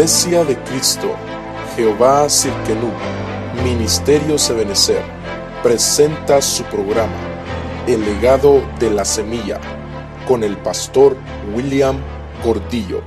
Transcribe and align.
Iglesia 0.00 0.44
de 0.44 0.56
Cristo, 0.62 1.14
Jehová 1.76 2.26
Cirkenú, 2.30 2.90
Ministerio 3.62 4.38
Sebenecer, 4.38 5.02
presenta 5.62 6.40
su 6.40 6.64
programa, 6.64 7.12
El 7.86 8.02
legado 8.06 8.66
de 8.78 8.88
la 8.88 9.04
semilla, 9.04 9.60
con 10.26 10.42
el 10.42 10.56
pastor 10.56 11.18
William 11.54 12.00
Gordillo. 12.42 13.02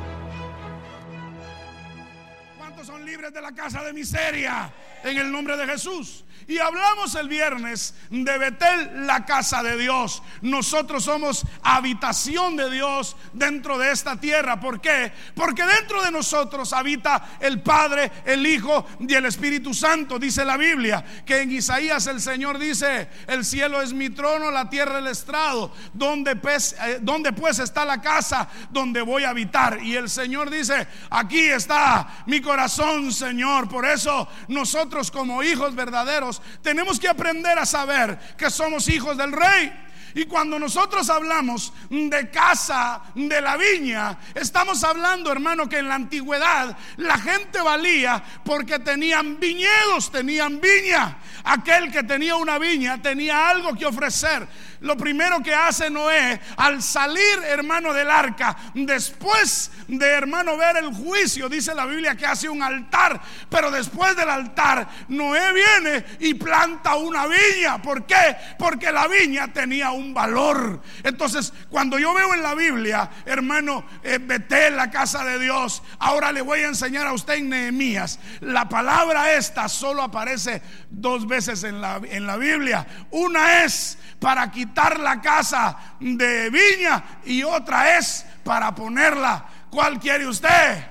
¿Cuántos 2.59 2.85
son 2.85 3.03
libres 3.03 3.33
de 3.33 3.41
la 3.41 3.53
casa 3.53 3.81
de 3.81 3.91
miseria? 3.91 4.71
En 5.03 5.17
el 5.17 5.31
nombre 5.31 5.57
de 5.57 5.65
Jesús. 5.65 6.23
Y 6.47 6.59
hablamos 6.59 7.15
el 7.15 7.27
viernes 7.27 7.95
de 8.11 8.37
Betel, 8.37 9.07
la 9.07 9.25
casa 9.25 9.63
de 9.63 9.77
Dios. 9.77 10.21
Nosotros 10.41 11.05
somos 11.05 11.43
habitación 11.63 12.55
de 12.55 12.69
Dios 12.69 13.15
dentro 13.33 13.77
de 13.77 13.91
esta 13.91 14.19
tierra. 14.19 14.59
¿Por 14.59 14.81
qué? 14.81 15.11
Porque 15.35 15.65
dentro 15.65 16.03
de 16.03 16.11
nosotros 16.11 16.73
habita 16.73 17.37
el 17.39 17.61
Padre, 17.61 18.11
el 18.25 18.45
Hijo 18.45 18.85
y 18.99 19.13
el 19.13 19.25
Espíritu 19.25 19.73
Santo. 19.73 20.19
Dice 20.19 20.45
la 20.45 20.57
Biblia 20.57 21.03
que 21.25 21.41
en 21.41 21.51
Isaías 21.51 22.07
el 22.07 22.21
Señor 22.21 22.59
dice, 22.59 23.09
el 23.27 23.45
cielo 23.45 23.81
es 23.81 23.93
mi 23.93 24.09
trono, 24.09 24.51
la 24.51 24.69
tierra 24.69 24.99
el 24.99 25.07
estrado. 25.07 25.73
Donde 25.93 26.35
pues, 26.35 26.75
eh, 26.83 26.99
donde 27.01 27.33
pues 27.33 27.59
está 27.59 27.85
la 27.85 28.01
casa 28.01 28.47
donde 28.69 29.01
voy 29.01 29.23
a 29.23 29.29
habitar? 29.29 29.79
Y 29.81 29.95
el 29.95 30.09
Señor 30.09 30.49
dice, 30.49 30.87
aquí 31.09 31.39
está 31.39 32.23
mi 32.25 32.41
corazón, 32.41 33.11
Señor. 33.11 33.69
Por 33.69 33.85
eso 33.85 34.27
nosotros 34.47 35.11
como 35.11 35.43
hijos 35.43 35.75
verdaderos 35.75 36.41
tenemos 36.61 36.99
que 36.99 37.07
aprender 37.07 37.57
a 37.57 37.65
saber 37.65 38.17
que 38.37 38.49
somos 38.49 38.87
hijos 38.89 39.17
del 39.17 39.31
rey. 39.31 39.71
Y 40.15 40.25
cuando 40.25 40.59
nosotros 40.59 41.09
hablamos 41.09 41.73
de 41.89 42.29
casa 42.29 43.01
de 43.15 43.41
la 43.41 43.57
viña, 43.57 44.19
estamos 44.35 44.83
hablando, 44.83 45.31
hermano, 45.31 45.67
que 45.67 45.79
en 45.79 45.87
la 45.87 45.95
antigüedad 45.95 46.77
la 46.97 47.17
gente 47.17 47.61
valía 47.61 48.23
porque 48.43 48.79
tenían 48.79 49.39
viñedos, 49.39 50.11
tenían 50.11 50.61
viña. 50.61 51.17
Aquel 51.43 51.91
que 51.91 52.03
tenía 52.03 52.35
una 52.35 52.57
viña 52.59 53.01
tenía 53.01 53.49
algo 53.49 53.73
que 53.75 53.85
ofrecer 53.85 54.47
lo 54.83 54.97
primero 54.97 55.41
que 55.41 55.55
hace 55.55 55.89
Noé 55.89 56.39
al 56.57 56.83
salir, 56.83 57.39
hermano, 57.45 57.93
del 57.93 58.09
arca, 58.09 58.55
después 58.73 59.71
de, 59.87 60.05
hermano, 60.05 60.57
ver 60.57 60.77
el 60.77 60.93
juicio, 60.93 61.47
dice 61.47 61.73
la 61.73 61.85
Biblia 61.85 62.15
que 62.15 62.25
hace 62.25 62.49
un 62.49 62.61
altar, 62.61 63.21
pero 63.49 63.71
después 63.71 64.15
del 64.17 64.29
altar, 64.29 64.87
Noé 65.07 65.53
viene 65.53 66.05
y 66.19 66.33
planta 66.33 66.95
una 66.95 67.25
viña. 67.27 67.81
¿Por 67.81 68.05
qué? 68.05 68.35
Porque 68.59 68.91
la 68.91 69.07
viña 69.07 69.53
tenía 69.53 69.91
un 69.91 70.13
valor. 70.13 70.81
Entonces, 71.01 71.53
cuando 71.69 71.97
yo 71.97 72.13
veo 72.13 72.33
en 72.33 72.43
la 72.43 72.53
Biblia, 72.53 73.09
hermano, 73.25 73.85
eh, 74.03 74.19
Betel, 74.21 74.75
la 74.75 74.91
casa 74.91 75.23
de 75.23 75.39
Dios, 75.39 75.81
ahora 75.99 76.33
le 76.33 76.41
voy 76.41 76.59
a 76.59 76.67
enseñar 76.67 77.07
a 77.07 77.13
usted 77.13 77.35
en 77.35 77.49
Nehemías, 77.49 78.19
la 78.41 78.67
palabra 78.67 79.31
esta 79.31 79.69
solo 79.69 80.01
aparece 80.01 80.61
dos 80.89 81.25
veces 81.25 81.63
en 81.63 81.79
la, 81.79 82.01
en 82.03 82.27
la 82.27 82.35
Biblia. 82.35 82.85
Una 83.11 83.63
es 83.63 83.97
para 84.19 84.51
quitar 84.51 84.72
la 84.99 85.21
casa 85.21 85.77
de 85.99 86.49
viña 86.49 87.03
y 87.25 87.43
otra 87.43 87.97
es 87.97 88.25
para 88.43 88.73
ponerla. 88.73 89.45
¿Cuál 89.69 89.99
quiere 89.99 90.27
usted? 90.27 90.85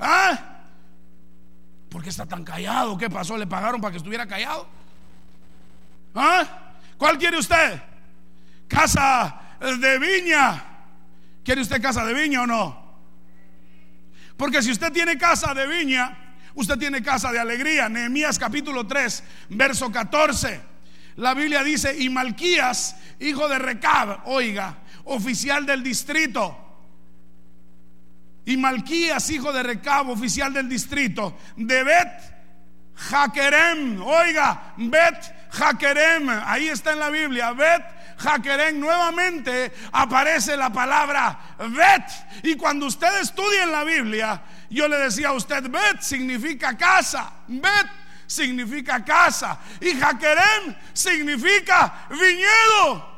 ¿Ah? 0.00 0.38
¿Por 1.88 2.02
qué 2.02 2.08
está 2.08 2.26
tan 2.26 2.44
callado? 2.44 2.98
¿Qué 2.98 3.08
pasó? 3.08 3.36
¿Le 3.36 3.46
pagaron 3.46 3.80
para 3.80 3.92
que 3.92 3.98
estuviera 3.98 4.26
callado? 4.26 4.68
¿Ah? 6.14 6.44
¿Cuál 6.96 7.18
quiere 7.18 7.38
usted? 7.38 7.80
Casa 8.68 9.40
de 9.60 9.98
viña. 9.98 10.64
¿Quiere 11.44 11.60
usted 11.60 11.80
casa 11.80 12.04
de 12.04 12.14
viña 12.14 12.42
o 12.42 12.46
no? 12.46 12.84
Porque 14.36 14.62
si 14.62 14.72
usted 14.72 14.92
tiene 14.92 15.16
casa 15.18 15.54
de 15.54 15.66
viña, 15.66 16.36
usted 16.54 16.78
tiene 16.78 17.02
casa 17.02 17.30
de 17.30 17.38
alegría. 17.38 17.88
Nehemías 17.88 18.38
capítulo 18.38 18.86
3, 18.86 19.24
verso 19.50 19.92
14. 19.92 20.73
La 21.16 21.34
Biblia 21.34 21.62
dice, 21.62 21.96
y 21.96 22.08
Malquías, 22.08 22.96
hijo 23.20 23.48
de 23.48 23.58
Recab, 23.58 24.22
oiga, 24.26 24.78
oficial 25.04 25.64
del 25.64 25.82
distrito. 25.82 26.60
Y 28.46 28.56
Malquías, 28.56 29.30
hijo 29.30 29.52
de 29.52 29.62
Recab, 29.62 30.10
oficial 30.10 30.52
del 30.52 30.68
distrito, 30.68 31.38
de 31.56 31.84
Bet 31.84 32.34
Jaquerem, 32.96 34.00
oiga, 34.02 34.74
Bet 34.76 35.50
Jaquerem, 35.50 36.28
ahí 36.28 36.68
está 36.68 36.92
en 36.92 36.98
la 36.98 37.10
Biblia, 37.10 37.52
Bet 37.52 37.82
Jaquerem, 38.18 38.78
nuevamente 38.78 39.72
aparece 39.92 40.56
la 40.56 40.70
palabra 40.70 41.56
Bet. 41.58 42.04
Y 42.42 42.54
cuando 42.56 42.86
usted 42.86 43.20
estudia 43.20 43.64
en 43.64 43.72
la 43.72 43.84
Biblia, 43.84 44.42
yo 44.70 44.88
le 44.88 44.96
decía 44.98 45.28
a 45.28 45.32
usted, 45.32 45.68
Bet 45.70 46.00
significa 46.00 46.76
casa, 46.76 47.32
Bet 47.48 48.03
significa 48.34 49.04
casa 49.04 49.58
y 49.80 49.94
Jaquerem 49.98 50.74
significa 50.92 52.06
viñedo. 52.10 53.14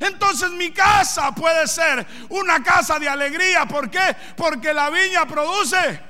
Entonces 0.00 0.50
mi 0.52 0.72
casa 0.72 1.32
puede 1.32 1.66
ser 1.66 2.06
una 2.30 2.62
casa 2.62 2.98
de 2.98 3.08
alegría. 3.08 3.66
¿Por 3.66 3.90
qué? 3.90 4.16
Porque 4.36 4.72
la 4.72 4.90
viña 4.90 5.26
produce 5.26 6.00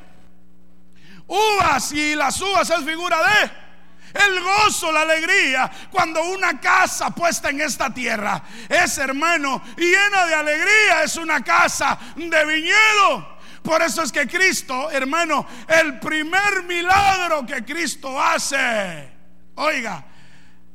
uvas 1.27 1.93
y 1.93 2.15
las 2.15 2.41
uvas 2.41 2.71
es 2.71 2.85
figura 2.85 3.19
de 3.23 3.67
el 4.15 4.41
gozo, 4.41 4.91
la 4.93 5.03
alegría, 5.03 5.71
cuando 5.91 6.23
una 6.23 6.59
casa 6.59 7.11
puesta 7.11 7.51
en 7.51 7.61
esta 7.61 7.93
tierra 7.93 8.43
es 8.67 8.97
hermano 8.97 9.63
llena 9.77 10.25
de 10.25 10.35
alegría, 10.35 11.03
es 11.03 11.17
una 11.17 11.45
casa 11.45 11.99
de 12.17 12.47
viñedo. 12.47 13.36
Por 13.67 13.83
eso 13.83 14.01
es 14.03 14.13
que 14.13 14.29
Cristo, 14.29 14.93
hermano, 14.93 15.45
el 15.67 15.99
primer 15.99 16.63
milagro 16.69 17.45
que 17.45 17.65
Cristo 17.65 18.23
hace, 18.23 19.11
oiga, 19.57 20.05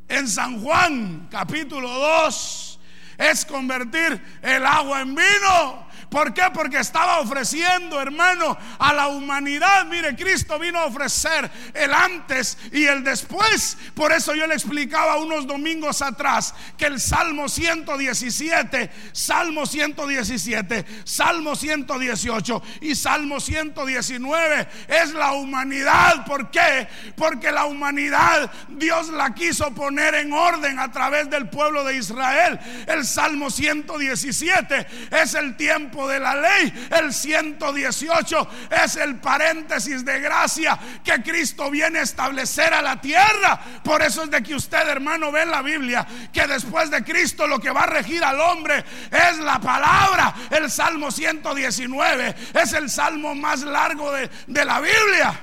en 0.09 0.27
San 0.27 0.61
Juan 0.61 1.29
capítulo 1.31 1.87
2, 1.87 2.79
es 3.17 3.45
convertir 3.45 4.39
el 4.41 4.65
agua 4.65 4.99
en 5.01 5.15
vino. 5.15 5.87
¿Por 6.11 6.33
qué? 6.33 6.43
Porque 6.53 6.77
estaba 6.77 7.21
ofreciendo, 7.21 8.01
hermano, 8.01 8.57
a 8.79 8.93
la 8.93 9.07
humanidad. 9.07 9.85
Mire, 9.85 10.13
Cristo 10.13 10.59
vino 10.59 10.77
a 10.77 10.87
ofrecer 10.87 11.49
el 11.73 11.93
antes 11.93 12.57
y 12.73 12.83
el 12.83 13.01
después. 13.01 13.77
Por 13.95 14.11
eso 14.11 14.35
yo 14.35 14.45
le 14.45 14.55
explicaba 14.55 15.19
unos 15.19 15.47
domingos 15.47 16.01
atrás 16.01 16.53
que 16.77 16.87
el 16.87 16.99
Salmo 16.99 17.47
117, 17.47 18.91
Salmo 19.13 19.65
117, 19.65 20.85
Salmo 21.05 21.55
118 21.55 22.63
y 22.81 22.93
Salmo 22.93 23.39
119 23.39 24.67
es 24.89 25.13
la 25.13 25.31
humanidad. 25.31 26.25
¿Por 26.25 26.51
qué? 26.51 26.89
Porque 27.15 27.53
la 27.53 27.63
humanidad 27.67 28.51
Dios 28.67 29.07
la 29.11 29.33
quiso 29.33 29.73
poner 29.73 30.15
en 30.15 30.33
orden 30.33 30.77
a 30.77 30.91
través 30.91 31.29
del 31.29 31.47
pueblo 31.47 31.85
de 31.85 31.95
Israel. 31.95 32.59
El 32.85 33.05
Salmo 33.05 33.49
117 33.49 34.87
es 35.09 35.35
el 35.35 35.55
tiempo 35.55 36.00
de 36.07 36.19
la 36.19 36.35
ley. 36.35 36.87
El 36.91 37.13
118 37.13 38.47
es 38.83 38.95
el 38.95 39.17
paréntesis 39.17 40.03
de 40.05 40.19
gracia 40.19 40.77
que 41.03 41.21
Cristo 41.21 41.69
viene 41.69 41.99
a 41.99 42.03
establecer 42.03 42.73
a 42.73 42.81
la 42.81 42.99
tierra. 42.99 43.59
Por 43.83 44.01
eso 44.01 44.23
es 44.23 44.31
de 44.31 44.41
que 44.43 44.55
usted, 44.55 44.87
hermano, 44.87 45.31
ve 45.31 45.43
en 45.43 45.51
la 45.51 45.61
Biblia 45.61 46.07
que 46.31 46.47
después 46.47 46.89
de 46.89 47.03
Cristo 47.03 47.47
lo 47.47 47.59
que 47.59 47.71
va 47.71 47.81
a 47.81 47.87
regir 47.87 48.23
al 48.23 48.39
hombre 48.39 48.83
es 49.11 49.37
la 49.39 49.59
palabra. 49.59 50.33
El 50.49 50.69
Salmo 50.69 51.11
119 51.11 52.35
es 52.53 52.73
el 52.73 52.89
salmo 52.89 53.35
más 53.35 53.61
largo 53.61 54.11
de, 54.11 54.29
de 54.47 54.65
la 54.65 54.79
Biblia. 54.79 55.39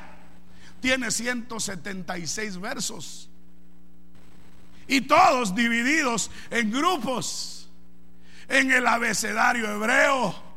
Tiene 0.81 1.11
176 1.11 2.61
versos. 2.61 3.31
Y 4.87 5.03
todos 5.03 5.55
divididos 5.55 6.31
en 6.51 6.71
grupos 6.71 7.59
en 8.49 8.73
el 8.73 8.87
abecedario 8.87 9.71
hebreo. 9.71 10.48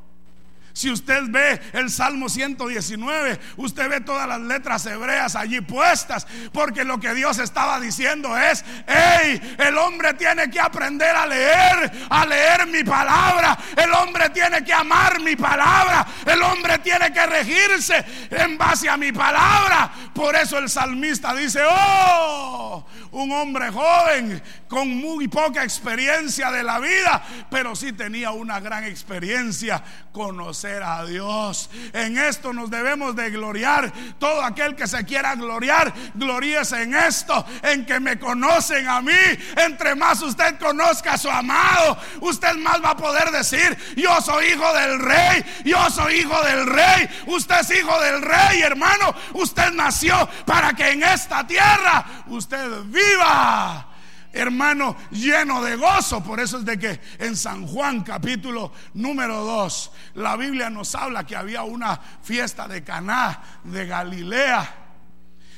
Si 0.73 0.89
usted 0.89 1.23
ve 1.29 1.62
el 1.73 1.89
Salmo 1.89 2.29
119, 2.29 3.39
usted 3.57 3.89
ve 3.89 4.01
todas 4.01 4.27
las 4.27 4.39
letras 4.39 4.85
hebreas 4.85 5.35
allí 5.35 5.62
puestas, 5.62 6.25
porque 6.53 6.83
lo 6.83 7.00
que 7.00 7.13
Dios 7.13 7.39
estaba 7.39 7.79
diciendo 7.79 8.38
es, 8.38 8.63
hey, 8.88 9.56
el 9.57 9.77
hombre 9.77 10.13
tiene 10.13 10.50
que 10.50 10.59
aprender 10.59 11.15
a 11.15 11.25
leer, 11.25 11.91
a 12.09 12.25
leer 12.25 12.68
mi 12.68 12.83
palabra, 12.83 13.57
el 13.75 13.91
hombre 13.94 14.29
tiene 14.29 14.63
que 14.63 14.73
amar 14.73 15.19
mi 15.19 15.35
palabra, 15.35 16.06
el 16.25 16.41
hombre 16.41 16.79
tiene 16.79 17.12
que 17.12 17.25
regirse 17.25 18.03
en 18.29 18.57
base 18.57 18.89
a 18.89 18.97
mi 18.97 19.12
palabra. 19.12 19.91
Por 20.13 20.35
eso 20.35 20.57
el 20.57 20.69
salmista 20.69 21.33
dice, 21.33 21.62
oh, 21.67 22.85
un 23.12 23.31
hombre 23.31 23.69
joven 23.69 24.41
con 24.71 24.88
muy 24.88 25.27
poca 25.27 25.65
experiencia 25.65 26.50
de 26.50 26.63
la 26.63 26.79
vida, 26.79 27.21
pero 27.50 27.75
sí 27.75 27.91
tenía 27.91 28.31
una 28.31 28.62
gran 28.62 28.85
experiencia, 28.85 29.83
conocer 30.13 30.81
a 30.81 31.03
Dios. 31.03 31.69
En 31.91 32.18
esto 32.18 32.53
nos 32.53 32.71
debemos 32.71 33.13
de 33.13 33.31
gloriar. 33.31 33.91
Todo 34.18 34.41
aquel 34.41 34.77
que 34.77 34.88
se 34.88 35.03
quiera 35.03 35.35
gloriar, 35.35 35.94
gloríese 36.13 36.83
en 36.83 36.95
esto, 36.95 37.45
en 37.63 37.85
que 37.85 38.00
me 38.00 38.18
conocen 38.18 38.88
a 38.88 39.01
mí. 39.01 39.12
Entre 39.57 39.94
más 39.94 40.21
usted 40.21 40.57
conozca 40.57 41.15
a 41.15 41.17
su 41.17 41.29
amado, 41.29 41.97
usted 42.21 42.56
más 42.56 42.81
va 42.81 42.91
a 42.91 42.97
poder 42.97 43.29
decir, 43.29 43.77
yo 43.97 44.21
soy 44.21 44.53
hijo 44.53 44.74
del 44.74 45.00
rey, 45.00 45.44
yo 45.65 45.89
soy 45.89 46.21
hijo 46.21 46.41
del 46.44 46.65
rey, 46.65 47.09
usted 47.25 47.59
es 47.59 47.71
hijo 47.71 48.00
del 48.00 48.21
rey, 48.21 48.62
hermano. 48.62 49.13
Usted 49.33 49.74
nació 49.74 50.29
para 50.45 50.71
que 50.71 50.91
en 50.91 51.03
esta 51.03 51.45
tierra 51.45 52.24
usted 52.27 52.83
viva 52.85 53.90
hermano, 54.33 54.95
lleno 55.12 55.62
de 55.63 55.75
gozo. 55.75 56.24
Por 56.24 56.39
eso 56.39 56.60
es 56.60 56.66
de 56.66 56.78
que 56.78 57.00
en 57.19 57.36
San 57.36 57.68
Juan 57.68 58.04
capítulo 58.04 58.72
número 58.94 59.44
2, 59.44 59.92
la 60.16 60.36
Biblia 60.36 60.69
nos 60.69 60.95
habla 60.95 61.25
que 61.25 61.36
había 61.36 61.63
una 61.63 62.00
fiesta 62.22 62.68
de 62.68 62.83
Caná 62.83 63.42
de 63.63 63.86
Galilea. 63.86 64.75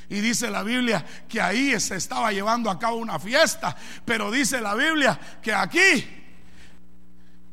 Y 0.08 0.20
dice 0.20 0.50
la 0.50 0.62
Biblia 0.62 1.04
que 1.28 1.40
ahí 1.40 1.78
se 1.80 1.96
estaba 1.96 2.30
llevando 2.30 2.70
a 2.70 2.78
cabo 2.78 2.96
una 2.96 3.18
fiesta. 3.18 3.74
Pero 4.04 4.30
dice 4.30 4.60
la 4.60 4.74
Biblia 4.74 5.18
que 5.42 5.54
aquí 5.54 6.06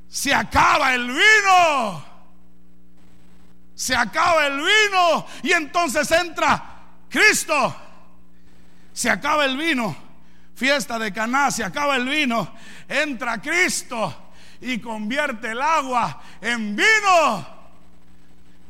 se 0.09 0.33
acaba 0.33 0.94
el 0.94 1.07
vino. 1.07 2.06
Se 3.74 3.95
acaba 3.95 4.47
el 4.47 4.57
vino. 4.57 5.25
Y 5.44 5.53
entonces 5.53 6.12
entra 6.12 6.83
Cristo. 7.09 7.75
Se 8.94 9.09
acaba 9.09 9.45
el 9.45 9.57
vino 9.57 10.00
fiesta 10.61 10.99
de 10.99 11.11
Caná, 11.11 11.49
se 11.49 11.63
acaba 11.63 11.95
el 11.95 12.07
vino, 12.07 12.53
entra 12.87 13.41
Cristo 13.41 14.31
y 14.61 14.77
convierte 14.77 15.49
el 15.53 15.59
agua 15.59 16.21
en 16.39 16.75
vino 16.75 17.60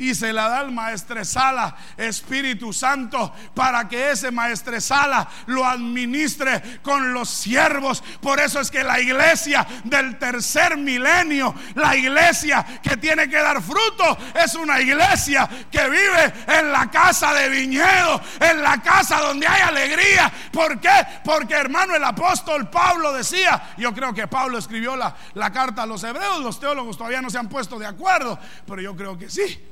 y 0.01 0.15
se 0.15 0.33
la 0.33 0.49
da 0.49 0.59
al 0.61 0.71
maestresala 0.71 1.75
Espíritu 1.95 2.73
Santo 2.73 3.31
para 3.53 3.87
que 3.87 4.11
ese 4.11 4.31
maestresala 4.31 5.29
lo 5.45 5.63
administre 5.63 6.79
con 6.81 7.13
los 7.13 7.29
siervos. 7.29 8.03
Por 8.19 8.39
eso 8.39 8.59
es 8.59 8.71
que 8.71 8.83
la 8.83 8.99
iglesia 8.99 9.65
del 9.83 10.17
tercer 10.17 10.75
milenio, 10.75 11.53
la 11.75 11.95
iglesia 11.95 12.65
que 12.81 12.97
tiene 12.97 13.29
que 13.29 13.37
dar 13.37 13.61
fruto, 13.61 14.17
es 14.33 14.55
una 14.55 14.81
iglesia 14.81 15.47
que 15.69 15.87
vive 15.87 16.33
en 16.47 16.71
la 16.71 16.89
casa 16.89 17.31
de 17.35 17.49
viñedo, 17.49 18.19
en 18.39 18.63
la 18.63 18.81
casa 18.81 19.19
donde 19.19 19.47
hay 19.47 19.61
alegría. 19.61 20.33
¿Por 20.51 20.79
qué? 20.79 20.89
Porque 21.23 21.53
hermano 21.53 21.95
el 21.95 22.03
apóstol 22.03 22.71
Pablo 22.71 23.13
decía, 23.13 23.75
yo 23.77 23.93
creo 23.93 24.15
que 24.15 24.27
Pablo 24.27 24.57
escribió 24.57 24.95
la, 24.95 25.15
la 25.35 25.51
carta 25.51 25.83
a 25.83 25.85
los 25.85 26.03
hebreos, 26.03 26.39
los 26.39 26.59
teólogos 26.59 26.97
todavía 26.97 27.21
no 27.21 27.29
se 27.29 27.37
han 27.37 27.49
puesto 27.49 27.77
de 27.77 27.85
acuerdo, 27.85 28.39
pero 28.65 28.81
yo 28.81 28.95
creo 28.95 29.15
que 29.15 29.29
sí. 29.29 29.67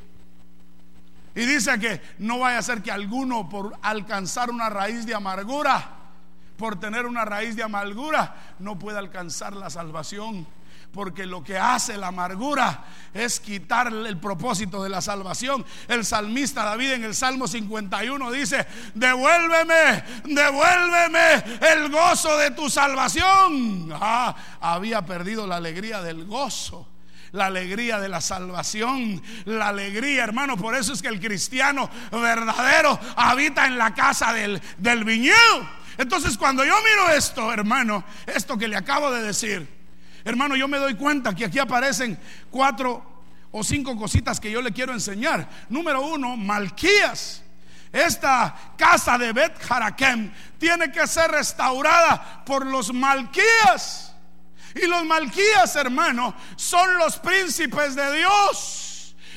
Y 1.35 1.45
dice 1.45 1.79
que 1.79 2.01
no 2.19 2.39
vaya 2.39 2.57
a 2.57 2.63
ser 2.63 2.81
que 2.81 2.91
alguno 2.91 3.47
por 3.47 3.77
alcanzar 3.81 4.49
una 4.49 4.69
raíz 4.69 5.05
de 5.05 5.13
amargura, 5.13 5.89
por 6.57 6.79
tener 6.79 7.05
una 7.05 7.23
raíz 7.23 7.55
de 7.55 7.63
amargura, 7.63 8.55
no 8.59 8.77
pueda 8.77 8.99
alcanzar 8.99 9.55
la 9.55 9.69
salvación. 9.69 10.47
Porque 10.91 11.27
lo 11.27 11.43
que 11.43 11.55
hace 11.55 11.97
la 11.97 12.07
amargura 12.07 12.83
es 13.13 13.39
quitarle 13.39 14.09
el 14.09 14.17
propósito 14.17 14.81
de 14.81 14.89
la 14.89 15.01
salvación. 15.01 15.63
El 15.87 16.03
salmista 16.03 16.63
David 16.63 16.93
en 16.93 17.03
el 17.03 17.13
Salmo 17.13 17.47
51 17.47 18.31
dice, 18.31 18.65
devuélveme, 18.95 20.03
devuélveme 20.25 21.59
el 21.73 21.91
gozo 21.91 22.35
de 22.37 22.51
tu 22.51 22.71
salvación. 22.71 23.91
Ah, 23.93 24.35
había 24.59 25.05
perdido 25.05 25.45
la 25.45 25.57
alegría 25.57 26.01
del 26.01 26.25
gozo 26.25 26.87
la 27.31 27.47
alegría 27.47 27.99
de 27.99 28.09
la 28.09 28.21
salvación, 28.21 29.21
la 29.45 29.69
alegría, 29.69 30.23
hermano. 30.23 30.57
Por 30.57 30.75
eso 30.75 30.93
es 30.93 31.01
que 31.01 31.07
el 31.07 31.19
cristiano 31.19 31.89
verdadero 32.11 32.99
habita 33.15 33.65
en 33.65 33.77
la 33.77 33.93
casa 33.93 34.33
del, 34.33 34.61
del 34.77 35.03
viñedo. 35.03 35.69
Entonces, 35.97 36.37
cuando 36.37 36.63
yo 36.63 36.75
miro 36.83 37.09
esto, 37.09 37.51
hermano, 37.51 38.03
esto 38.25 38.57
que 38.57 38.67
le 38.67 38.77
acabo 38.77 39.11
de 39.11 39.21
decir, 39.21 39.67
hermano, 40.23 40.55
yo 40.55 40.67
me 40.67 40.77
doy 40.77 40.95
cuenta 40.95 41.35
que 41.35 41.45
aquí 41.45 41.59
aparecen 41.59 42.17
cuatro 42.49 43.23
o 43.51 43.63
cinco 43.63 43.97
cositas 43.97 44.39
que 44.39 44.51
yo 44.51 44.61
le 44.61 44.71
quiero 44.71 44.93
enseñar. 44.93 45.49
Número 45.69 46.01
uno, 46.01 46.37
Malquías. 46.37 47.43
Esta 47.91 48.55
casa 48.77 49.17
de 49.17 49.33
Bet 49.33 49.59
Harakem 49.67 50.31
tiene 50.59 50.91
que 50.91 51.07
ser 51.07 51.31
restaurada 51.31 52.43
por 52.45 52.65
los 52.65 52.93
Malquías. 52.93 54.08
Y 54.75 54.85
los 54.87 55.03
malquías, 55.05 55.75
hermano, 55.75 56.35
son 56.55 56.97
los 56.97 57.17
príncipes 57.17 57.95
de 57.95 58.17
Dios. 58.17 58.89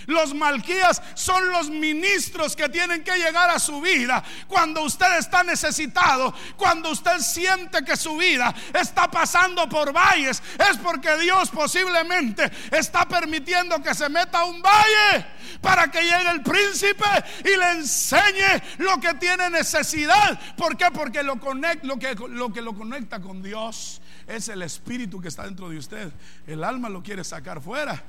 Los 0.06 0.34
malquías 0.34 1.00
son 1.14 1.50
los 1.50 1.70
ministros 1.70 2.56
que 2.56 2.69
tienen 2.69 3.05
que 3.05 3.17
llegar 3.17 3.50
a 3.50 3.58
su 3.58 3.81
vida 3.81 4.23
cuando 4.49 4.82
usted 4.82 5.19
está 5.19 5.43
necesitado, 5.44 6.34
cuando 6.56 6.90
usted 6.90 7.19
siente 7.19 7.84
que 7.84 7.96
su 7.96 8.17
vida 8.17 8.55
está 8.73 9.11
pasando 9.11 9.69
por 9.69 9.93
valles, 9.93 10.43
es 10.58 10.76
porque 10.79 11.17
Dios 11.19 11.50
posiblemente 11.50 12.50
está 12.70 13.06
permitiendo 13.06 13.82
que 13.82 13.94
se 13.94 14.08
meta 14.08 14.44
un 14.44 14.61
valle 14.61 15.26
para 15.61 15.90
que 15.90 16.02
llegue 16.02 16.31
el 16.31 16.43
príncipe 16.43 17.06
y 17.44 17.56
le 17.56 17.70
enseñe 17.73 18.62
lo 18.78 18.99
que 19.00 19.14
tiene 19.14 19.50
necesidad. 19.50 20.38
¿Por 20.56 20.76
qué? 20.76 20.87
Porque 20.93 21.23
lo, 21.23 21.38
lo, 21.82 21.99
que, 21.99 22.14
lo 22.28 22.52
que 22.52 22.62
lo 22.62 22.75
conecta 22.75 23.20
con 23.20 23.43
Dios 23.43 24.01
es 24.27 24.49
el 24.49 24.63
espíritu 24.63 25.21
que 25.21 25.29
está 25.29 25.45
dentro 25.45 25.69
de 25.69 25.79
usted. 25.79 26.13
El 26.47 26.65
alma 26.65 26.89
lo 26.89 27.03
quiere 27.03 27.25
sacar 27.25 27.61
fuera. 27.61 28.03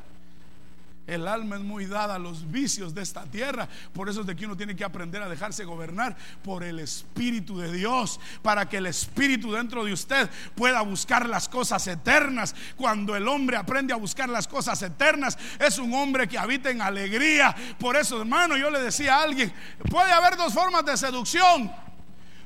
El 1.06 1.28
alma 1.28 1.58
es 1.58 1.62
muy 1.62 1.86
dada 1.86 2.16
a 2.16 2.20
los 2.20 2.50
vicios 2.50 2.96
de 2.96 3.02
esta 3.02 3.26
tierra. 3.26 3.68
Por 3.94 4.08
eso 4.08 4.22
es 4.22 4.28
de 4.28 4.38
que 4.38 4.46
uno 4.46 4.56
tiene 4.56 4.74
que 4.74 4.86
aprender 4.86 5.22
a 5.22 5.28
dejarse 5.28 5.66
gobernar 5.66 6.16
por 6.44 6.64
el 6.64 6.80
Espíritu 6.80 7.58
de 7.58 7.74
Dios. 7.74 8.22
Para 8.42 8.70
que 8.70 8.78
el 8.78 8.86
Espíritu 8.86 9.52
dentro 9.52 9.84
de 9.84 9.92
usted 9.92 10.30
pueda 10.56 10.82
buscar 10.82 11.28
las 11.28 11.50
cosas 11.50 11.86
eternas. 11.88 12.56
Cuando 12.78 13.18
el 13.18 13.28
hombre 13.28 13.58
aprende 13.58 13.92
a 13.92 13.98
buscar 13.98 14.30
las 14.30 14.48
cosas 14.48 14.82
eternas, 14.82 15.38
es 15.60 15.78
un 15.78 15.94
hombre 15.94 16.30
que 16.30 16.38
habita 16.38 16.70
en 16.70 16.82
alegría. 16.82 17.54
Por 17.78 17.98
eso, 17.98 18.22
hermano, 18.22 18.56
yo 18.56 18.70
le 18.70 18.82
decía 18.82 19.18
a 19.18 19.24
alguien, 19.24 19.52
puede 19.90 20.12
haber 20.12 20.38
dos 20.38 20.54
formas 20.54 20.86
de 20.86 20.96
seducción. 20.96 21.70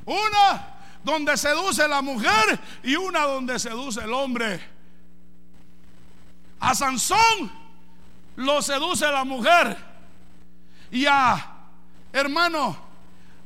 Una 0.03 0.76
donde 1.07 1.37
seduce 1.37 1.87
la 1.87 2.01
mujer 2.01 2.59
y 2.83 2.97
una 2.97 3.21
donde 3.21 3.57
seduce 3.59 4.01
el 4.01 4.11
hombre. 4.11 4.59
A 6.59 6.75
Sansón 6.75 7.49
lo 8.35 8.61
seduce 8.61 9.09
la 9.09 9.23
mujer 9.23 9.77
y 10.91 11.05
a, 11.05 11.55
hermano, 12.11 12.77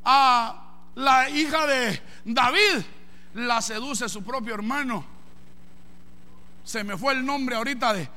a 0.04 0.64
la 0.96 1.30
hija 1.30 1.68
de 1.68 2.02
David 2.26 2.84
la 3.36 3.62
seduce 3.62 4.10
su 4.10 4.24
propio 4.24 4.56
hermano. 4.56 5.06
Se 6.64 6.84
me 6.84 6.98
fue 6.98 7.14
el 7.14 7.24
nombre 7.24 7.58
ahorita 7.58 7.94
de 7.94 8.10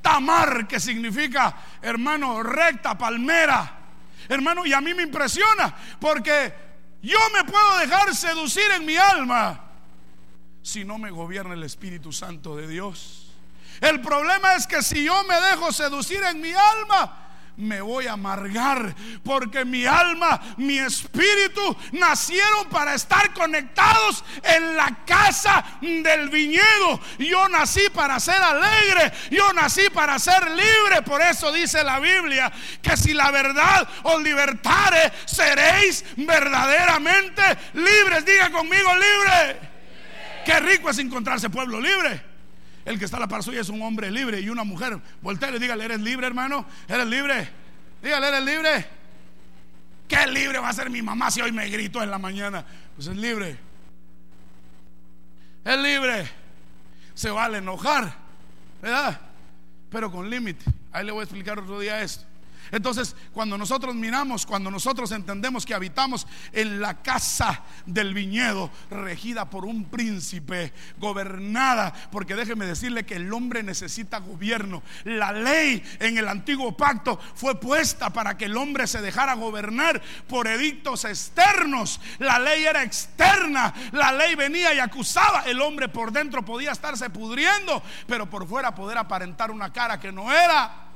Tamar, 0.00 0.66
que 0.66 0.80
significa, 0.80 1.54
hermano, 1.82 2.42
recta, 2.42 2.96
palmera. 2.96 3.80
Hermano, 4.30 4.64
y 4.64 4.72
a 4.72 4.80
mí 4.80 4.94
me 4.94 5.02
impresiona 5.02 5.74
porque 6.00 6.71
yo 7.02 7.18
me 7.34 7.44
puedo 7.44 7.78
dejar 7.78 8.14
seducir 8.14 8.70
en 8.76 8.86
mi 8.86 8.96
alma 8.96 9.60
si 10.62 10.84
no 10.84 10.98
me 10.98 11.10
gobierna 11.10 11.54
el 11.54 11.64
Espíritu 11.64 12.12
Santo 12.12 12.56
de 12.56 12.68
Dios. 12.68 13.32
El 13.80 14.00
problema 14.00 14.54
es 14.54 14.66
que 14.66 14.82
si 14.82 15.04
yo 15.04 15.24
me 15.24 15.40
dejo 15.40 15.72
seducir 15.72 16.22
en 16.22 16.40
mi 16.40 16.52
alma, 16.52 17.31
me 17.56 17.80
voy 17.80 18.06
a 18.06 18.12
amargar 18.12 18.94
porque 19.24 19.64
mi 19.64 19.84
alma, 19.84 20.40
mi 20.56 20.78
espíritu 20.78 21.76
nacieron 21.92 22.68
para 22.68 22.94
estar 22.94 23.32
conectados 23.32 24.24
en 24.42 24.76
la 24.76 25.04
casa 25.04 25.64
del 25.80 26.28
viñedo. 26.30 27.00
Yo 27.18 27.48
nací 27.48 27.82
para 27.94 28.18
ser 28.20 28.42
alegre, 28.42 29.12
yo 29.30 29.52
nací 29.52 29.88
para 29.90 30.18
ser 30.18 30.50
libre. 30.50 31.02
Por 31.04 31.20
eso 31.20 31.52
dice 31.52 31.84
la 31.84 32.00
Biblia 32.00 32.50
que 32.80 32.96
si 32.96 33.14
la 33.14 33.30
verdad 33.30 33.88
os 34.02 34.22
libertare, 34.22 35.12
seréis 35.26 36.04
verdaderamente 36.16 37.42
libres. 37.74 38.24
Diga 38.24 38.50
conmigo 38.50 38.90
libre. 38.94 39.72
Qué 40.44 40.58
rico 40.60 40.90
es 40.90 40.98
encontrarse 40.98 41.50
pueblo 41.50 41.80
libre. 41.80 42.31
El 42.84 42.98
que 42.98 43.04
está 43.04 43.16
a 43.16 43.20
la 43.20 43.28
par 43.28 43.42
suya 43.42 43.60
es 43.60 43.68
un 43.68 43.80
hombre 43.82 44.10
libre 44.10 44.40
y 44.40 44.48
una 44.48 44.64
mujer. 44.64 44.98
Voltea 45.20 45.50
y 45.54 45.58
dígale, 45.58 45.84
¿eres 45.84 46.00
libre, 46.00 46.26
hermano? 46.26 46.66
¿Eres 46.88 47.06
libre? 47.06 47.48
Dígale, 48.02 48.28
¿eres 48.28 48.44
libre? 48.44 48.86
¿Qué 50.08 50.26
libre 50.26 50.58
va 50.58 50.68
a 50.68 50.72
ser 50.72 50.90
mi 50.90 51.00
mamá 51.00 51.30
si 51.30 51.40
hoy 51.40 51.52
me 51.52 51.68
gritó 51.68 52.02
en 52.02 52.10
la 52.10 52.18
mañana? 52.18 52.64
Pues 52.96 53.06
es 53.06 53.16
libre. 53.16 53.58
Es 55.64 55.78
libre. 55.78 56.28
Se 57.14 57.30
vale 57.30 57.58
enojar, 57.58 58.12
¿verdad? 58.80 59.20
Pero 59.90 60.10
con 60.10 60.28
límite. 60.28 60.64
Ahí 60.90 61.06
le 61.06 61.12
voy 61.12 61.20
a 61.20 61.24
explicar 61.24 61.58
otro 61.58 61.78
día 61.78 62.02
esto. 62.02 62.26
Entonces, 62.72 63.14
cuando 63.32 63.58
nosotros 63.58 63.94
miramos, 63.94 64.46
cuando 64.46 64.70
nosotros 64.70 65.12
entendemos 65.12 65.66
que 65.66 65.74
habitamos 65.74 66.26
en 66.52 66.80
la 66.80 67.02
casa 67.02 67.62
del 67.84 68.14
viñedo, 68.14 68.70
regida 68.90 69.50
por 69.50 69.66
un 69.66 69.84
príncipe, 69.84 70.72
gobernada, 70.96 71.92
porque 72.10 72.34
déjeme 72.34 72.64
decirle 72.64 73.04
que 73.04 73.16
el 73.16 73.32
hombre 73.32 73.62
necesita 73.62 74.18
gobierno. 74.18 74.82
La 75.04 75.32
ley 75.32 75.84
en 76.00 76.16
el 76.16 76.26
antiguo 76.28 76.74
pacto 76.74 77.20
fue 77.34 77.60
puesta 77.60 78.10
para 78.10 78.38
que 78.38 78.46
el 78.46 78.56
hombre 78.56 78.86
se 78.86 79.02
dejara 79.02 79.34
gobernar 79.34 80.00
por 80.26 80.46
edictos 80.46 81.04
externos. 81.04 82.00
La 82.18 82.38
ley 82.38 82.64
era 82.64 82.82
externa, 82.82 83.74
la 83.92 84.12
ley 84.12 84.34
venía 84.34 84.72
y 84.72 84.78
acusaba. 84.78 85.42
El 85.42 85.60
hombre 85.60 85.88
por 85.88 86.10
dentro 86.10 86.42
podía 86.42 86.72
estarse 86.72 87.10
pudriendo, 87.10 87.82
pero 88.06 88.30
por 88.30 88.48
fuera 88.48 88.74
poder 88.74 88.96
aparentar 88.96 89.50
una 89.50 89.72
cara 89.72 90.00
que 90.00 90.10
no 90.10 90.32
era. 90.32 90.91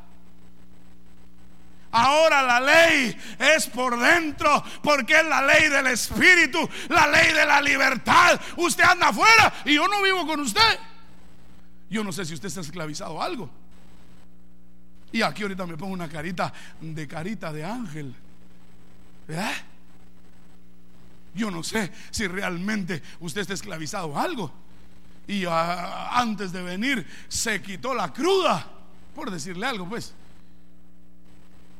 Ahora 1.93 2.43
la 2.43 2.61
ley 2.61 3.17
es 3.39 3.67
por 3.69 3.99
dentro, 3.99 4.63
porque 4.83 5.21
es 5.21 5.27
la 5.27 5.43
ley 5.47 5.69
del 5.69 5.87
Espíritu, 5.87 6.69
la 6.89 7.07
ley 7.07 7.33
de 7.33 7.47
la 7.47 7.61
libertad. 7.61 8.41
Usted 8.57 8.85
anda 8.85 9.09
afuera 9.09 9.53
y 9.65 9.75
yo 9.75 9.89
no 9.89 10.03
vivo 10.03 10.27
con 10.27 10.41
usted. 10.41 10.79
Yo 11.89 12.03
no 12.03 12.13
sé 12.13 12.25
si 12.25 12.35
usted 12.35 12.49
está 12.49 12.61
esclavizado 12.61 13.21
a 13.21 13.25
algo. 13.25 13.49
Y 15.13 15.23
aquí 15.23 15.43
ahorita 15.43 15.67
me 15.67 15.77
pongo 15.77 15.95
una 15.95 16.09
carita 16.09 16.53
de 16.81 17.07
carita 17.07 17.53
de 17.53 17.65
ángel. 17.65 18.15
¿Verdad? 19.27 19.55
Yo 21.35 21.51
no 21.51 21.63
sé 21.63 21.93
si 22.11 22.27
realmente 22.27 23.03
usted 23.21 23.43
está 23.43 23.55
esclavizado 23.55 24.17
a 24.17 24.23
algo. 24.23 24.53
Y 25.29 25.45
ah, 25.45 26.11
antes 26.19 26.53
de 26.53 26.63
venir 26.63 27.07
se 27.29 27.61
quitó 27.63 27.95
la 27.95 28.13
cruda, 28.13 28.67
por 29.15 29.31
decirle 29.31 29.67
algo, 29.67 29.89
pues. 29.89 30.15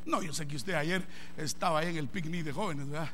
No, 0.07 0.23
yo 0.23 0.33
sé 0.33 0.47
que 0.47 0.57
usted 0.57 0.75
ayer 0.75 1.05
estaba 1.37 1.81
ahí 1.81 1.89
en 1.89 1.97
el 1.97 2.09
picnic 2.09 2.45
de 2.45 2.53
jóvenes, 2.53 2.89
¿verdad? 2.89 3.11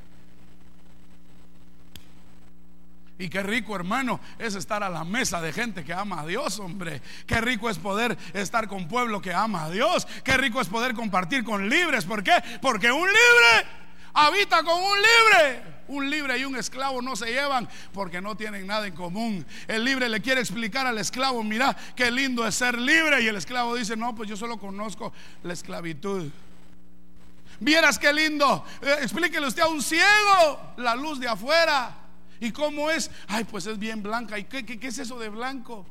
Y 3.19 3.29
qué 3.29 3.43
rico, 3.43 3.77
hermano, 3.77 4.21
es 4.39 4.55
estar 4.55 4.83
a 4.83 4.91
la 4.91 5.05
mesa 5.05 5.41
de 5.41 5.53
gente 5.53 5.85
que 5.85 5.93
ama 5.93 6.23
a 6.23 6.27
Dios, 6.27 6.59
hombre. 6.59 7.01
Qué 7.27 7.41
rico 7.41 7.71
es 7.71 7.79
poder 7.79 8.19
estar 8.35 8.69
con 8.69 8.89
pueblo 8.89 9.23
que 9.23 9.33
ama 9.33 9.65
a 9.65 9.71
Dios. 9.71 10.07
Qué 10.25 10.37
rico 10.37 10.61
es 10.61 10.69
poder 10.69 10.93
compartir 10.95 11.45
con 11.45 11.69
libres. 11.69 12.05
¿Por 12.05 12.23
qué? 12.23 12.33
Porque 12.61 12.91
un 12.91 13.07
libre 13.07 13.69
habita 14.13 14.63
con 14.65 14.77
un 14.77 14.97
libre. 14.97 15.63
Un 15.89 16.11
libre 16.11 16.39
y 16.39 16.45
un 16.45 16.57
esclavo 16.57 17.01
no 17.01 17.17
se 17.17 17.27
llevan 17.27 17.69
porque 17.93 18.21
no 18.21 18.37
tienen 18.37 18.67
nada 18.67 18.87
en 18.87 18.95
común. 18.95 19.47
El 19.69 19.85
libre 19.85 20.09
le 20.09 20.21
quiere 20.21 20.41
explicar 20.41 20.87
al 20.87 20.99
esclavo, 20.99 21.43
mira, 21.45 21.77
qué 21.95 22.11
lindo 22.11 22.47
es 22.47 22.55
ser 22.55 22.79
libre. 22.79 23.23
Y 23.23 23.29
el 23.29 23.37
esclavo 23.37 23.77
dice, 23.77 23.97
no, 23.97 24.15
pues 24.15 24.29
yo 24.29 24.37
solo 24.37 24.59
conozco 24.59 25.13
la 25.43 25.53
esclavitud. 25.53 26.29
Vieras 27.61 27.99
qué 27.99 28.13
lindo. 28.13 28.65
Eh, 28.81 28.99
explíquele 29.03 29.47
usted 29.47 29.63
a 29.63 29.69
un 29.69 29.83
ciego 29.83 30.75
la 30.77 30.95
luz 30.95 31.21
de 31.21 31.29
afuera. 31.29 31.97
¿Y 32.41 32.51
cómo 32.51 32.91
es? 32.91 33.11
Ay, 33.29 33.45
pues 33.45 33.67
es 33.67 33.79
bien 33.79 34.03
blanca. 34.03 34.39
¿Y 34.39 34.45
qué, 34.45 34.65
qué 34.65 34.87
es 34.87 34.99
eso 34.99 35.19
de 35.19 35.29
blanco? 35.29 35.87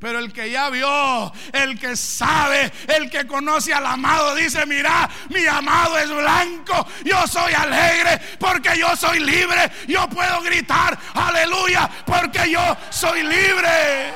Pero 0.00 0.18
el 0.18 0.32
que 0.32 0.50
ya 0.50 0.70
vio, 0.70 1.30
el 1.52 1.78
que 1.78 1.94
sabe, 1.94 2.72
el 2.88 3.10
que 3.10 3.26
conoce 3.26 3.74
al 3.74 3.84
amado, 3.84 4.34
dice, 4.34 4.64
mira, 4.64 5.08
mi 5.28 5.46
amado 5.46 5.98
es 5.98 6.08
blanco, 6.10 6.86
yo 7.04 7.26
soy 7.26 7.52
alegre 7.52 8.18
porque 8.38 8.78
yo 8.78 8.96
soy 8.96 9.20
libre, 9.20 9.70
yo 9.86 10.08
puedo 10.08 10.40
gritar, 10.40 10.98
aleluya, 11.12 11.88
porque 12.06 12.50
yo 12.50 12.76
soy 12.88 13.22
libre. 13.22 14.14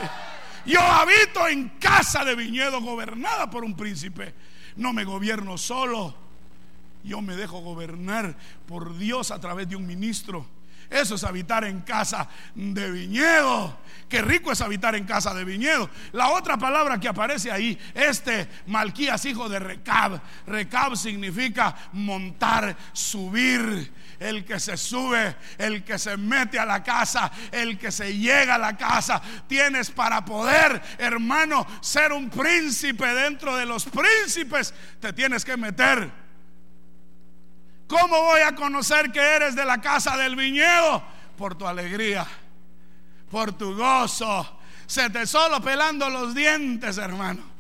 Yo 0.65 0.81
habito 0.81 1.47
en 1.47 1.69
casa 1.79 2.25
de 2.25 2.35
viñedo 2.35 2.81
gobernada 2.81 3.51
por 3.51 3.63
un 3.63 3.77
príncipe. 3.77 4.35
No 4.77 4.93
me 4.93 5.05
gobierno 5.05 5.59
solo. 5.59 6.15
Yo 7.03 7.21
me 7.21 7.37
dejo 7.37 7.61
gobernar 7.61 8.35
por 8.67 8.97
Dios 8.97 9.31
a 9.31 9.39
través 9.39 9.69
de 9.69 9.77
un 9.77 9.87
ministro. 9.87 10.47
Eso 10.91 11.15
es 11.15 11.25
habitar 11.25 11.65
en 11.65 11.81
casa 11.81 12.29
de 12.55 12.91
viñedo. 12.91 13.77
Qué 14.09 14.23
rico 14.23 14.53
es 14.53 14.61
habitar 14.61 14.95
en 14.95 15.05
casa 15.05 15.35
de 15.35 15.45
viñedo. 15.45 15.89
La 16.13 16.31
otra 16.31 16.57
palabra 16.57 17.01
que 17.01 17.09
aparece 17.09 17.51
ahí, 17.51 17.79
este 17.95 18.49
Malquías, 18.67 19.25
hijo 19.25 19.49
de 19.49 19.59
Recab. 19.59 20.21
Recab 20.47 20.97
significa 20.97 21.75
montar, 21.93 22.77
subir. 22.93 23.93
El 24.19 24.45
que 24.45 24.59
se 24.61 24.77
sube, 24.77 25.37
el 25.59 25.85
que 25.85 25.99
se 25.99 26.17
mete 26.17 26.59
a 26.59 26.67
la 26.67 26.83
casa, 26.83 27.31
el 27.51 27.79
que 27.79 27.91
se 27.93 28.17
llega 28.17 28.57
a 28.57 28.59
la 28.59 28.77
casa. 28.77 29.21
Tienes 29.47 29.91
para 29.91 30.25
poder, 30.25 30.81
hermano, 30.99 31.67
ser 31.81 32.13
un 32.13 32.31
príncipe 32.31 33.07
dentro 33.07 33.57
de 33.57 33.67
los 33.67 33.85
príncipes. 33.85 34.75
Te 35.01 35.13
tienes 35.13 35.45
que 35.45 35.57
meter 35.57 36.25
¿Cómo 37.87 38.23
voy 38.23 38.41
a 38.41 38.55
conocer 38.55 39.13
que 39.13 39.21
eres 39.21 39.55
de 39.55 39.65
la 39.65 39.81
casa 39.81 40.17
del 40.17 40.37
viñedo? 40.37 41.03
Por 41.37 41.57
tu 41.57 41.67
alegría, 41.67 42.27
por 43.31 43.53
tu 43.53 43.77
gozo. 43.77 44.59
Se 44.87 45.11
te 45.11 45.27
solo 45.27 45.61
pelando 45.61 46.09
los 46.09 46.35
dientes, 46.35 46.99
hermano. 46.99 47.54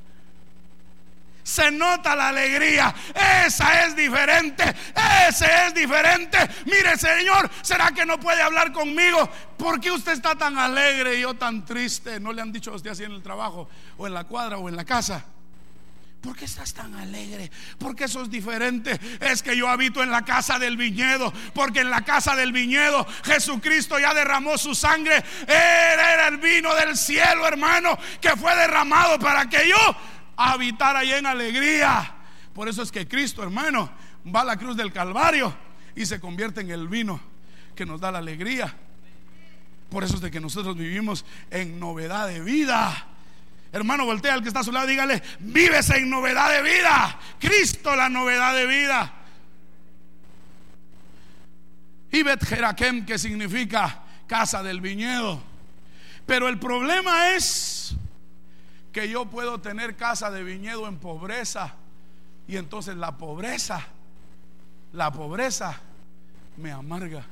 Se 1.44 1.70
nota 1.70 2.16
la 2.16 2.28
alegría. 2.28 2.94
Esa 3.44 3.84
es 3.84 3.94
diferente. 3.94 4.64
Ese 5.28 5.46
es 5.66 5.74
diferente. 5.74 6.38
Mire, 6.64 6.96
Señor, 6.96 7.50
¿será 7.60 7.92
que 7.92 8.06
no 8.06 8.18
puede 8.18 8.40
hablar 8.42 8.72
conmigo? 8.72 9.28
¿Por 9.58 9.78
qué 9.78 9.92
usted 9.92 10.12
está 10.12 10.34
tan 10.34 10.58
alegre 10.58 11.18
y 11.18 11.20
yo 11.20 11.34
tan 11.34 11.64
triste? 11.64 12.18
¿No 12.18 12.32
le 12.32 12.40
han 12.40 12.50
dicho 12.50 12.72
a 12.72 12.76
usted 12.76 12.90
así 12.90 13.04
en 13.04 13.12
el 13.12 13.22
trabajo 13.22 13.68
o 13.98 14.06
en 14.06 14.14
la 14.14 14.24
cuadra 14.24 14.56
o 14.56 14.70
en 14.70 14.76
la 14.76 14.86
casa? 14.86 15.22
¿Por 16.22 16.34
qué 16.34 16.46
estás 16.46 16.72
tan 16.72 16.94
alegre? 16.94 17.50
Porque 17.78 18.04
eso 18.04 18.22
es 18.22 18.30
diferente. 18.30 18.98
Es 19.20 19.42
que 19.42 19.54
yo 19.54 19.68
habito 19.68 20.02
en 20.02 20.10
la 20.10 20.24
casa 20.24 20.58
del 20.58 20.78
viñedo. 20.78 21.30
Porque 21.52 21.80
en 21.80 21.90
la 21.90 22.02
casa 22.02 22.34
del 22.34 22.50
viñedo 22.50 23.06
Jesucristo 23.24 23.98
ya 23.98 24.14
derramó 24.14 24.56
su 24.56 24.74
sangre. 24.74 25.22
Era, 25.46 26.28
el 26.28 26.38
vino 26.38 26.74
del 26.74 26.96
cielo, 26.96 27.46
hermano, 27.46 27.98
que 28.22 28.30
fue 28.30 28.56
derramado 28.56 29.18
para 29.18 29.46
que 29.50 29.68
yo 29.68 29.76
habitara 30.36 31.00
ahí 31.00 31.12
en 31.12 31.26
alegría. 31.26 32.14
Por 32.52 32.68
eso 32.68 32.82
es 32.82 32.92
que 32.92 33.08
Cristo, 33.08 33.42
hermano, 33.42 33.90
va 34.34 34.42
a 34.42 34.44
la 34.44 34.56
cruz 34.56 34.76
del 34.76 34.92
Calvario 34.92 35.54
y 35.96 36.06
se 36.06 36.20
convierte 36.20 36.60
en 36.60 36.70
el 36.70 36.88
vino 36.88 37.20
que 37.74 37.84
nos 37.84 38.00
da 38.00 38.12
la 38.12 38.18
alegría. 38.18 38.74
Por 39.90 40.04
eso 40.04 40.16
es 40.16 40.20
de 40.20 40.30
que 40.30 40.40
nosotros 40.40 40.76
vivimos 40.76 41.24
en 41.50 41.78
novedad 41.78 42.28
de 42.28 42.40
vida. 42.40 43.06
Hermano, 43.72 44.04
voltea 44.04 44.34
al 44.34 44.42
que 44.42 44.48
está 44.48 44.60
a 44.60 44.64
su 44.64 44.72
lado, 44.72 44.86
dígale, 44.86 45.22
vives 45.40 45.90
en 45.90 46.08
novedad 46.08 46.50
de 46.50 46.62
vida. 46.62 47.18
Cristo 47.40 47.94
la 47.96 48.08
novedad 48.08 48.54
de 48.54 48.66
vida. 48.66 49.12
Ibet 52.12 52.44
Jerakem, 52.44 53.04
que 53.04 53.18
significa 53.18 54.02
casa 54.28 54.62
del 54.62 54.80
viñedo. 54.80 55.42
Pero 56.26 56.48
el 56.48 56.58
problema 56.58 57.30
es 57.30 57.96
que 58.94 59.08
yo 59.08 59.26
puedo 59.26 59.60
tener 59.60 59.96
casa 59.96 60.30
de 60.30 60.44
viñedo 60.44 60.86
en 60.86 60.98
pobreza. 60.98 61.74
Y 62.46 62.56
entonces 62.56 62.96
la 62.96 63.18
pobreza, 63.18 63.84
la 64.92 65.12
pobreza 65.12 65.80
me 66.56 66.70
amarga. 66.70 67.26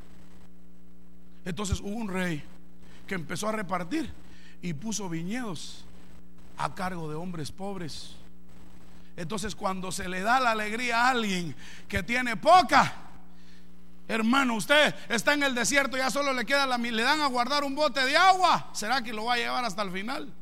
Entonces 1.45 1.81
hubo 1.81 1.95
un 1.95 2.09
rey 2.09 2.43
que 3.07 3.15
empezó 3.15 3.49
a 3.49 3.53
repartir 3.53 4.13
y 4.61 4.75
puso 4.75 5.09
viñedos 5.09 5.85
a 6.59 6.75
cargo 6.75 7.09
de 7.09 7.15
hombres 7.15 7.53
pobres. 7.53 8.17
Entonces 9.17 9.55
cuando 9.55 9.93
se 9.93 10.09
le 10.09 10.21
da 10.21 10.41
la 10.41 10.51
alegría 10.51 11.07
a 11.07 11.11
alguien 11.11 11.55
que 11.87 12.03
tiene 12.03 12.37
poca, 12.37 12.93
hermano, 14.09 14.57
usted 14.57 14.97
está 15.09 15.35
en 15.35 15.45
el 15.45 15.55
desierto, 15.55 15.97
ya 15.97 16.11
solo 16.11 16.33
le 16.33 16.45
queda 16.45 16.67
la 16.67 16.77
le 16.77 17.03
dan 17.05 17.21
a 17.21 17.27
guardar 17.27 17.63
un 17.63 17.77
bote 17.77 18.05
de 18.05 18.17
agua, 18.17 18.71
¿será 18.73 19.01
que 19.01 19.13
lo 19.13 19.27
va 19.27 19.35
a 19.35 19.37
llevar 19.37 19.65
hasta 19.65 19.83
el 19.83 19.93
final? 19.93 20.42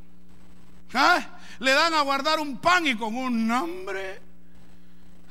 ¿Ah? 0.94 1.38
Le 1.58 1.72
dan 1.72 1.94
a 1.94 2.02
guardar 2.02 2.40
un 2.40 2.58
pan 2.58 2.86
y 2.86 2.96
con 2.96 3.16
un 3.16 3.50
hambre. 3.50 4.20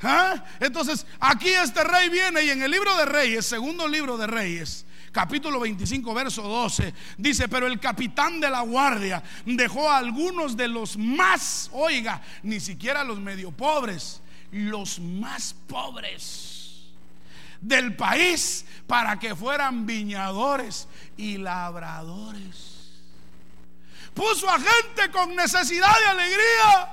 ¿Ah? 0.02 0.42
Entonces, 0.58 1.06
aquí 1.18 1.48
este 1.48 1.84
rey 1.84 2.08
viene 2.08 2.42
y 2.42 2.50
en 2.50 2.62
el 2.62 2.70
libro 2.70 2.96
de 2.96 3.04
Reyes, 3.04 3.44
segundo 3.44 3.86
libro 3.86 4.16
de 4.16 4.26
Reyes, 4.26 4.86
capítulo 5.12 5.60
25, 5.60 6.14
verso 6.14 6.42
12, 6.42 6.94
dice, 7.18 7.48
pero 7.48 7.66
el 7.66 7.78
capitán 7.78 8.40
de 8.40 8.48
la 8.48 8.60
guardia 8.60 9.22
dejó 9.44 9.90
a 9.90 9.98
algunos 9.98 10.56
de 10.56 10.68
los 10.68 10.96
más, 10.96 11.68
oiga, 11.72 12.22
ni 12.42 12.60
siquiera 12.60 13.04
los 13.04 13.20
medio 13.20 13.50
pobres, 13.50 14.22
los 14.52 14.98
más 14.98 15.54
pobres 15.66 16.60
del 17.60 17.94
país 17.94 18.64
para 18.86 19.18
que 19.18 19.34
fueran 19.34 19.84
viñadores 19.84 20.88
y 21.16 21.36
labradores. 21.36 22.79
Puso 24.14 24.48
a 24.48 24.58
gente 24.58 25.10
con 25.12 25.34
necesidad 25.34 25.98
de 25.98 26.06
alegría, 26.06 26.88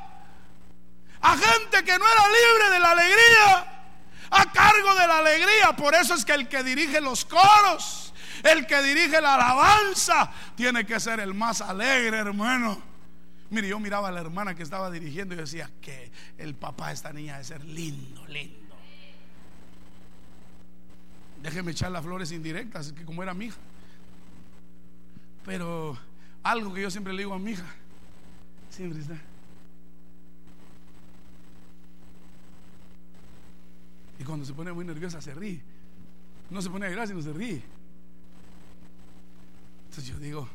a 1.22 1.38
gente 1.38 1.84
que 1.84 1.98
no 1.98 2.06
era 2.06 2.24
libre 2.28 2.70
de 2.72 2.80
la 2.80 2.92
alegría 2.92 3.74
a 4.30 4.52
cargo 4.52 4.96
de 4.96 5.08
la 5.08 5.18
alegría. 5.20 5.76
Por 5.76 5.96
eso 5.96 6.14
es 6.14 6.24
que 6.24 6.34
el 6.34 6.48
que 6.48 6.64
dirige 6.64 7.02
los 7.02 7.26
coros 7.26 8.08
el 8.44 8.66
que 8.66 8.82
dirige 8.82 9.22
la 9.22 9.36
alabanza 9.36 10.32
tiene 10.56 10.86
que 10.86 11.00
ser 11.00 11.20
el 11.20 11.34
más 11.34 11.62
alegre, 11.62 12.18
hermano. 12.18 12.82
Mire, 13.50 13.70
yo 13.70 13.80
miraba 13.80 14.10
a 14.10 14.12
la 14.12 14.22
hermana 14.22 14.56
que 14.56 14.64
estaba 14.64 14.92
dirigiendo 14.92 15.34
y 15.34 15.38
decía 15.38 15.72
que 15.82 16.12
el 16.38 16.56
papá 16.56 16.90
de 16.90 16.94
esta 16.96 17.14
niña 17.14 17.34
debe 17.34 17.46
ser 17.46 17.64
lindo, 17.64 18.26
lindo. 18.28 18.76
Déjeme 21.42 21.72
echar 21.72 21.92
las 21.92 22.04
flores 22.04 22.32
indirectas, 22.32 22.92
que 22.92 23.06
como 23.06 23.24
era 23.24 23.34
mi 23.34 23.46
hija. 23.46 23.58
Pero 25.46 25.98
algo 26.52 26.74
que 26.74 26.82
yo 26.82 26.90
siempre 26.90 27.12
le 27.14 27.24
digo 27.24 27.34
a 27.34 27.40
mi 27.40 27.52
hija, 27.52 27.68
siempre 28.70 29.02
está. 29.02 29.18
Y 34.20 34.24
cuando 34.24 34.46
se 34.46 34.54
pone 34.54 34.72
muy 34.72 34.86
nerviosa 34.86 35.22
se 35.22 35.34
ríe. 35.34 35.62
No 36.50 36.62
se 36.62 36.70
pone 36.70 36.86
a 36.86 36.90
llorar, 36.90 37.08
sino 37.08 37.22
se 37.22 37.34
ríe. 37.34 37.62
Entonces 39.90 40.06
yo 40.06 40.18
digo, 40.20 40.48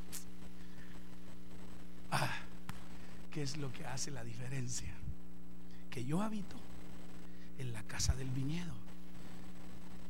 ah, 2.10 2.30
¿qué 3.30 3.42
es 3.42 3.58
lo 3.58 3.70
que 3.72 3.84
hace 3.84 4.10
la 4.10 4.24
diferencia? 4.24 4.92
Que 5.90 6.04
yo 6.04 6.22
habito 6.22 6.56
en 7.58 7.72
la 7.74 7.82
casa 7.82 8.16
del 8.16 8.30
viñedo. 8.30 8.72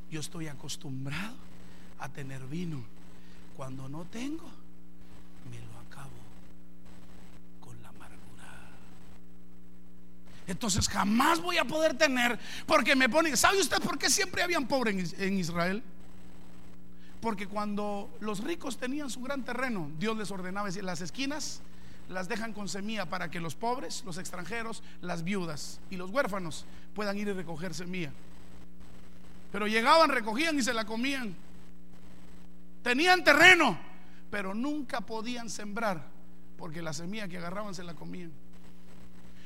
Yo 0.09 0.21
estoy 0.21 0.47
acostumbrado 0.47 1.35
a 1.99 2.07
tener 2.07 2.47
vino. 2.47 2.81
Cuando 3.57 3.89
no 3.89 4.05
tengo, 4.05 4.62
me 5.49 5.59
lo 5.59 5.79
acabo 5.79 6.11
con 7.59 7.81
la 7.81 7.89
amargura. 7.89 8.69
Entonces 10.47 10.87
jamás 10.87 11.41
voy 11.41 11.57
a 11.57 11.65
poder 11.65 11.97
tener, 11.97 12.39
porque 12.65 12.95
me 12.95 13.09
pone, 13.09 13.35
¿sabe 13.37 13.59
usted 13.59 13.79
por 13.81 13.97
qué 13.97 14.09
siempre 14.09 14.43
habían 14.43 14.67
pobres 14.67 15.15
en 15.17 15.37
Israel? 15.37 15.83
Porque 17.21 17.47
cuando 17.47 18.09
los 18.19 18.43
ricos 18.43 18.77
tenían 18.77 19.09
su 19.09 19.21
gran 19.21 19.43
terreno, 19.43 19.89
Dios 19.97 20.17
les 20.17 20.29
ordenaba 20.29 20.67
decir, 20.67 20.83
las 20.83 20.99
esquinas 20.99 21.61
las 22.09 22.27
dejan 22.27 22.53
con 22.53 22.67
semilla 22.67 23.05
para 23.05 23.31
que 23.31 23.39
los 23.39 23.55
pobres, 23.55 24.03
los 24.05 24.17
extranjeros, 24.17 24.83
las 25.01 25.23
viudas 25.23 25.79
y 25.89 25.95
los 25.95 26.09
huérfanos 26.09 26.65
puedan 26.93 27.17
ir 27.17 27.29
y 27.29 27.33
recoger 27.33 27.73
semilla. 27.73 28.11
Pero 29.51 29.67
llegaban, 29.67 30.09
recogían 30.09 30.57
y 30.57 30.63
se 30.63 30.73
la 30.73 30.85
comían. 30.85 31.35
Tenían 32.81 33.23
terreno, 33.23 33.79
pero 34.33 34.55
nunca 34.55 34.99
podían 34.99 35.47
sembrar 35.47 36.07
porque 36.57 36.81
la 36.81 36.91
semilla 36.91 37.27
que 37.27 37.37
agarraban 37.37 37.75
se 37.75 37.83
la 37.83 37.93
comían. 37.93 38.31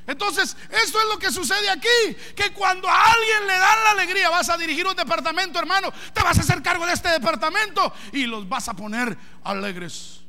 Entonces, 0.08 0.56
esto 0.70 1.01
es 1.01 1.06
lo 1.12 1.20
que 1.20 1.29
sucede 1.29 1.70
aquí, 1.70 2.15
que 2.34 2.53
cuando 2.53 2.88
a 2.88 3.12
alguien 3.12 3.48
le 3.48 3.53
dan 3.60 3.84
la 3.84 3.91
alegría, 3.91 4.29
vas 4.29 4.48
a 4.48 4.58
dirigir 4.58 4.88
un 4.88 4.96
departamento, 4.96 5.60
hermano, 5.60 5.91
te 6.13 6.24
vas 6.24 6.38
a 6.38 6.41
hacer 6.41 6.63
cargo 6.63 6.86
de 6.86 6.94
este 6.94 7.10
departamento 7.10 7.91
y 8.13 8.27
los 8.27 8.48
vas 8.48 8.70
a 8.70 8.75
poner 8.75 9.17
alegres. 9.44 10.22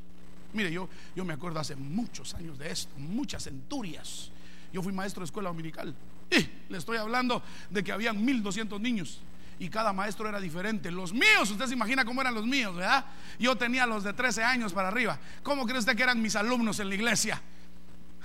Mire, 0.51 0.73
yo, 0.73 0.89
yo 1.15 1.23
me 1.23 1.35
acuerdo 1.35 1.61
hace 1.61 1.77
muchos 1.77 2.33
años 2.33 2.59
de 2.59 2.69
esto, 2.69 2.91
muchas 2.97 3.45
centurias. 3.45 4.29
Yo 4.73 4.83
fui 4.83 4.91
maestro 4.91 5.21
de 5.21 5.27
escuela 5.27 5.47
dominical. 5.47 5.95
Y 6.29 6.49
le 6.67 6.77
estoy 6.77 6.97
hablando 6.97 7.41
de 7.69 7.81
que 7.81 7.93
habían 7.93 8.25
1200 8.25 8.81
niños 8.81 9.21
y 9.59 9.69
cada 9.69 9.91
maestro 9.91 10.27
era 10.27 10.39
diferente. 10.39 10.89
Los 10.89 11.13
míos, 11.13 11.51
usted 11.51 11.65
se 11.67 11.73
imagina 11.73 12.05
cómo 12.05 12.21
eran 12.21 12.33
los 12.33 12.45
míos, 12.45 12.75
¿verdad? 12.75 13.05
Yo 13.37 13.57
tenía 13.57 13.85
los 13.85 14.03
de 14.03 14.13
13 14.13 14.41
años 14.41 14.71
para 14.71 14.87
arriba. 14.87 15.19
¿Cómo 15.43 15.65
cree 15.65 15.79
usted 15.79 15.95
que 15.95 16.03
eran 16.03 16.21
mis 16.21 16.35
alumnos 16.37 16.79
en 16.79 16.87
la 16.87 16.95
iglesia? 16.95 17.41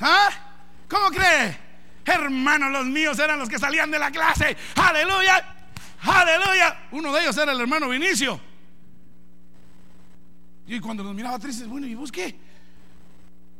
¿Ah? 0.00 0.28
¿Cómo 0.88 1.10
cree? 1.10 1.58
Hermano, 2.04 2.70
los 2.70 2.86
míos 2.86 3.18
eran 3.18 3.38
los 3.38 3.48
que 3.48 3.58
salían 3.58 3.90
de 3.90 3.98
la 3.98 4.12
clase. 4.12 4.56
Aleluya. 4.76 5.44
Aleluya. 6.02 6.86
Uno 6.92 7.12
de 7.12 7.22
ellos 7.22 7.36
era 7.36 7.52
el 7.52 7.60
hermano 7.60 7.88
Vinicio. 7.88 8.40
Y 10.66 10.78
cuando 10.78 11.02
nos 11.02 11.14
miraba 11.14 11.38
tristes, 11.38 11.66
bueno, 11.66 11.86
¿y 11.86 11.94
vos 11.94 12.12
qué? 12.12 12.38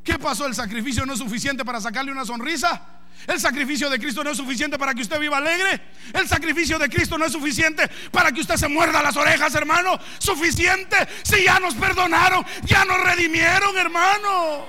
¿Qué 0.05 0.19
pasó? 0.19 0.47
¿El 0.47 0.55
sacrificio 0.55 1.05
no 1.05 1.15
es 1.15 1.19
suficiente 1.19 1.65
para 1.65 1.81
sacarle 1.81 2.13
una 2.13 2.25
sonrisa? 2.25 2.81
¿El 3.27 3.41
sacrificio 3.41 3.89
de 3.89 3.99
Cristo 3.99 4.23
no 4.23 4.31
es 4.31 4.37
suficiente 4.37 4.79
para 4.79 4.95
que 4.95 5.03
usted 5.03 5.19
viva 5.19 5.39
alegre? 5.39 5.81
¿El 6.13 6.29
sacrificio 6.29 6.79
de 6.79 6.89
Cristo 6.89 7.17
no 7.17 7.25
es 7.25 7.33
suficiente 7.33 7.89
para 8.11 8.31
que 8.33 8.41
usted 8.41 8.57
se 8.57 8.69
muerda 8.69 9.03
las 9.03 9.17
orejas, 9.17 9.55
hermano? 9.55 9.99
¿Suficiente? 10.19 10.97
Si 11.23 11.45
ya 11.45 11.59
nos 11.59 11.75
perdonaron, 11.75 12.45
ya 12.65 12.85
nos 12.85 13.01
redimieron, 13.03 13.77
hermano. 13.79 14.67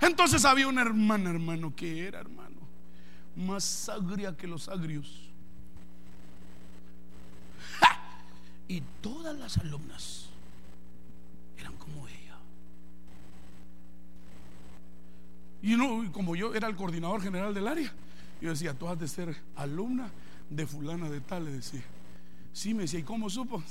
Entonces 0.00 0.44
había 0.44 0.68
una 0.68 0.82
hermana, 0.82 1.30
hermano, 1.30 1.74
que 1.74 2.06
era, 2.06 2.20
hermano, 2.20 2.68
más 3.36 3.88
agria 3.88 4.36
que 4.36 4.46
los 4.46 4.68
agrios. 4.68 5.30
Y 8.68 8.82
todas 9.00 9.36
las 9.36 9.58
alumnas 9.58 10.26
eran 11.58 11.76
como 11.76 12.08
ella. 12.08 12.36
Y 15.64 15.76
no, 15.76 16.12
como 16.12 16.36
yo 16.36 16.54
era 16.54 16.68
el 16.68 16.76
coordinador 16.76 17.22
general 17.22 17.52
del 17.54 17.66
área, 17.66 17.92
yo 18.40 18.50
decía, 18.50 18.74
tú 18.74 18.86
has 18.86 18.98
de 18.98 19.08
ser 19.08 19.34
alumna 19.56 20.10
de 20.48 20.66
fulana 20.66 21.10
de 21.10 21.20
tal, 21.20 21.46
le 21.46 21.52
decía. 21.52 21.82
Sí, 22.52 22.74
me 22.74 22.82
decía, 22.82 23.00
¿y 23.00 23.02
cómo 23.02 23.28
supo? 23.28 23.62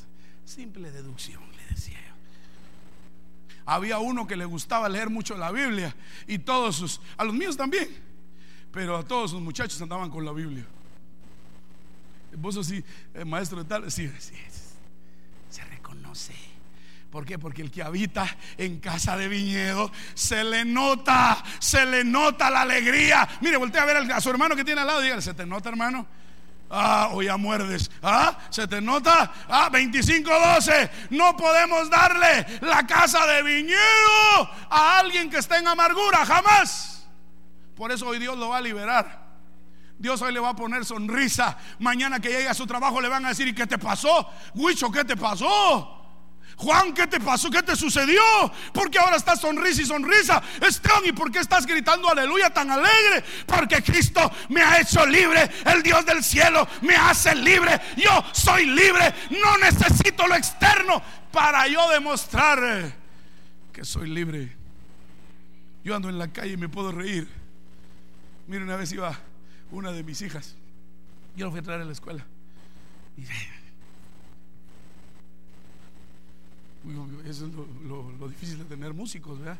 Simple 0.44 0.92
deducción, 0.92 1.42
le 1.56 1.66
decía 1.68 2.00
había 3.66 4.00
uno 4.00 4.28
que 4.28 4.36
le 4.36 4.46
gustaba 4.46 4.90
leer 4.90 5.10
mucho 5.10 5.38
la 5.38 5.52
Biblia 5.52 5.96
y 6.28 6.40
todos 6.40 6.76
sus, 6.76 7.02
a 7.18 7.24
los 7.24 7.34
míos 7.34 7.56
también, 7.56 7.88
pero 8.72 8.98
a 8.98 9.04
todos 9.04 9.32
sus 9.32 9.42
muchachos 9.42 9.82
andaban 9.82 10.10
con 10.10 10.26
la 10.26 10.32
Biblia. 10.32 10.66
Vos 12.38 12.58
así, 12.58 12.84
eh, 13.14 13.24
maestro 13.24 13.64
de 13.64 13.70
tal, 13.70 13.92
sí, 13.92 14.12
sí, 14.20 14.34
se 15.50 15.64
reconoce. 15.66 16.34
¿Por 17.14 17.28
qué? 17.28 17.38
Porque 17.38 17.62
el 17.62 17.70
que 17.70 17.84
habita 17.84 18.26
en 18.58 18.80
casa 18.80 19.16
de 19.16 19.28
viñedo 19.28 19.92
se 20.16 20.44
le 20.44 20.66
nota, 20.66 21.44
se 21.60 21.86
le 21.86 22.04
nota 22.04 22.50
la 22.50 22.62
alegría. 22.62 23.30
Mire, 23.42 23.58
voltea 23.58 23.84
a 23.84 23.86
ver 23.86 24.12
a 24.12 24.20
su 24.20 24.32
hermano 24.32 24.56
que 24.56 24.66
tiene 24.66 24.82
al 24.82 24.88
lado 24.88 25.00
dígale, 25.00 25.22
¿se 25.22 25.36
te 25.36 25.46
nota, 25.46 25.70
hermano? 25.70 26.08
Ah, 26.72 27.10
o 27.12 27.22
ya 27.22 27.38
muerdes. 27.38 27.92
Ah, 28.02 28.36
¿se 28.50 28.68
te 28.68 28.82
nota? 28.82 29.32
Ah, 29.48 29.70
25-12. 29.72 30.90
No 31.12 31.38
podemos 31.38 31.88
darle 31.88 32.48
la 32.62 32.88
casa 32.88 33.28
de 33.28 33.44
viñedo 33.44 34.50
a 34.72 34.98
alguien 34.98 35.30
que 35.30 35.38
esté 35.38 35.58
en 35.58 35.68
amargura, 35.68 36.26
jamás. 36.26 37.08
Por 37.76 37.92
eso 37.92 38.08
hoy 38.08 38.18
Dios 38.18 38.36
lo 38.40 38.50
va 38.50 38.58
a 38.58 38.62
liberar. 38.62 39.22
Dios 40.00 40.20
hoy 40.24 40.34
le 40.34 40.40
va 40.40 40.50
a 40.50 40.56
poner 40.56 40.84
sonrisa. 40.84 41.60
Mañana 41.78 42.20
que 42.20 42.30
llegue 42.30 42.50
a 42.50 42.56
su 42.56 42.66
trabajo 42.66 43.00
le 43.00 43.08
van 43.08 43.24
a 43.24 43.30
decir, 43.30 43.48
¿y 43.48 43.54
qué 43.54 43.68
te 43.68 43.78
pasó? 43.78 44.28
Huicho, 44.56 44.92
¿qué 44.92 45.06
te 45.06 45.16
pasó? 45.16 46.00
Juan, 46.58 46.94
¿qué 46.94 47.08
te 47.08 47.20
pasó? 47.20 47.50
¿Qué 47.50 47.64
te 47.64 47.76
sucedió? 47.76 48.22
Porque 48.74 49.00
ahora 49.00 49.18
estás 49.18 49.42
sonrisa 49.42 49.82
y 49.82 49.86
sonrisa. 49.86 50.42
Esteban, 50.62 51.06
¿y 51.06 51.12
por 51.12 51.32
qué 51.32 51.40
estás 51.40 51.66
gritando 51.66 52.10
aleluya 52.10 52.50
tan 52.52 52.70
alegre? 52.70 53.24
Porque 53.46 53.82
Cristo 53.82 54.32
me 54.50 54.62
ha 54.62 54.80
hecho 54.80 55.06
libre. 55.06 55.50
El 55.66 55.84
Dios 55.84 56.06
del 56.06 56.24
cielo 56.24 56.68
me 56.82 56.96
hace 56.96 57.36
libre. 57.36 57.80
Yo 57.98 58.24
soy 58.32 58.66
libre. 58.66 59.14
No 59.30 59.58
necesito 59.58 60.28
lo 60.28 60.36
externo 60.36 61.02
para 61.32 61.68
yo 61.68 61.90
demostrar 61.90 62.94
que 63.72 63.84
soy 63.84 64.10
libre. 64.10 64.56
Yo 65.84 65.96
ando 65.96 66.10
en 66.10 66.18
la 66.18 66.32
calle 66.32 66.54
y 66.54 66.58
me 66.58 66.70
puedo 66.70 66.92
reír. 66.92 67.28
Mira, 68.48 68.64
una 68.64 68.76
vez 68.76 68.92
iba 68.94 69.18
una 69.72 69.92
de 69.92 70.04
mis 70.04 70.22
hijas. 70.22 70.56
Yo 71.36 71.46
lo 71.46 71.52
fui 71.52 71.60
a 71.60 71.64
traer 71.64 71.82
a 71.82 71.86
la 71.86 71.92
escuela. 71.92 72.26
Y 73.18 73.26
Eso 77.26 77.46
es 77.48 77.54
lo, 77.86 78.28
difícil 78.28 78.58
de 78.58 78.66
tener 78.66 78.94
músicos, 78.94 79.40
¿verdad? 79.40 79.58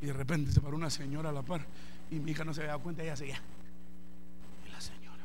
Y 0.00 0.06
de 0.06 0.12
repente 0.12 0.52
se 0.52 0.60
paró 0.60 0.76
una 0.76 0.90
señora 0.90 1.30
a 1.30 1.32
la 1.32 1.42
par 1.42 1.66
y 2.10 2.20
mi 2.20 2.30
hija 2.30 2.44
no 2.44 2.54
se 2.54 2.60
había 2.60 2.72
dado 2.72 2.82
cuenta, 2.82 3.02
ella 3.02 3.16
seguía. 3.16 3.40
Y 4.66 4.70
la 4.70 4.80
señora. 4.80 5.24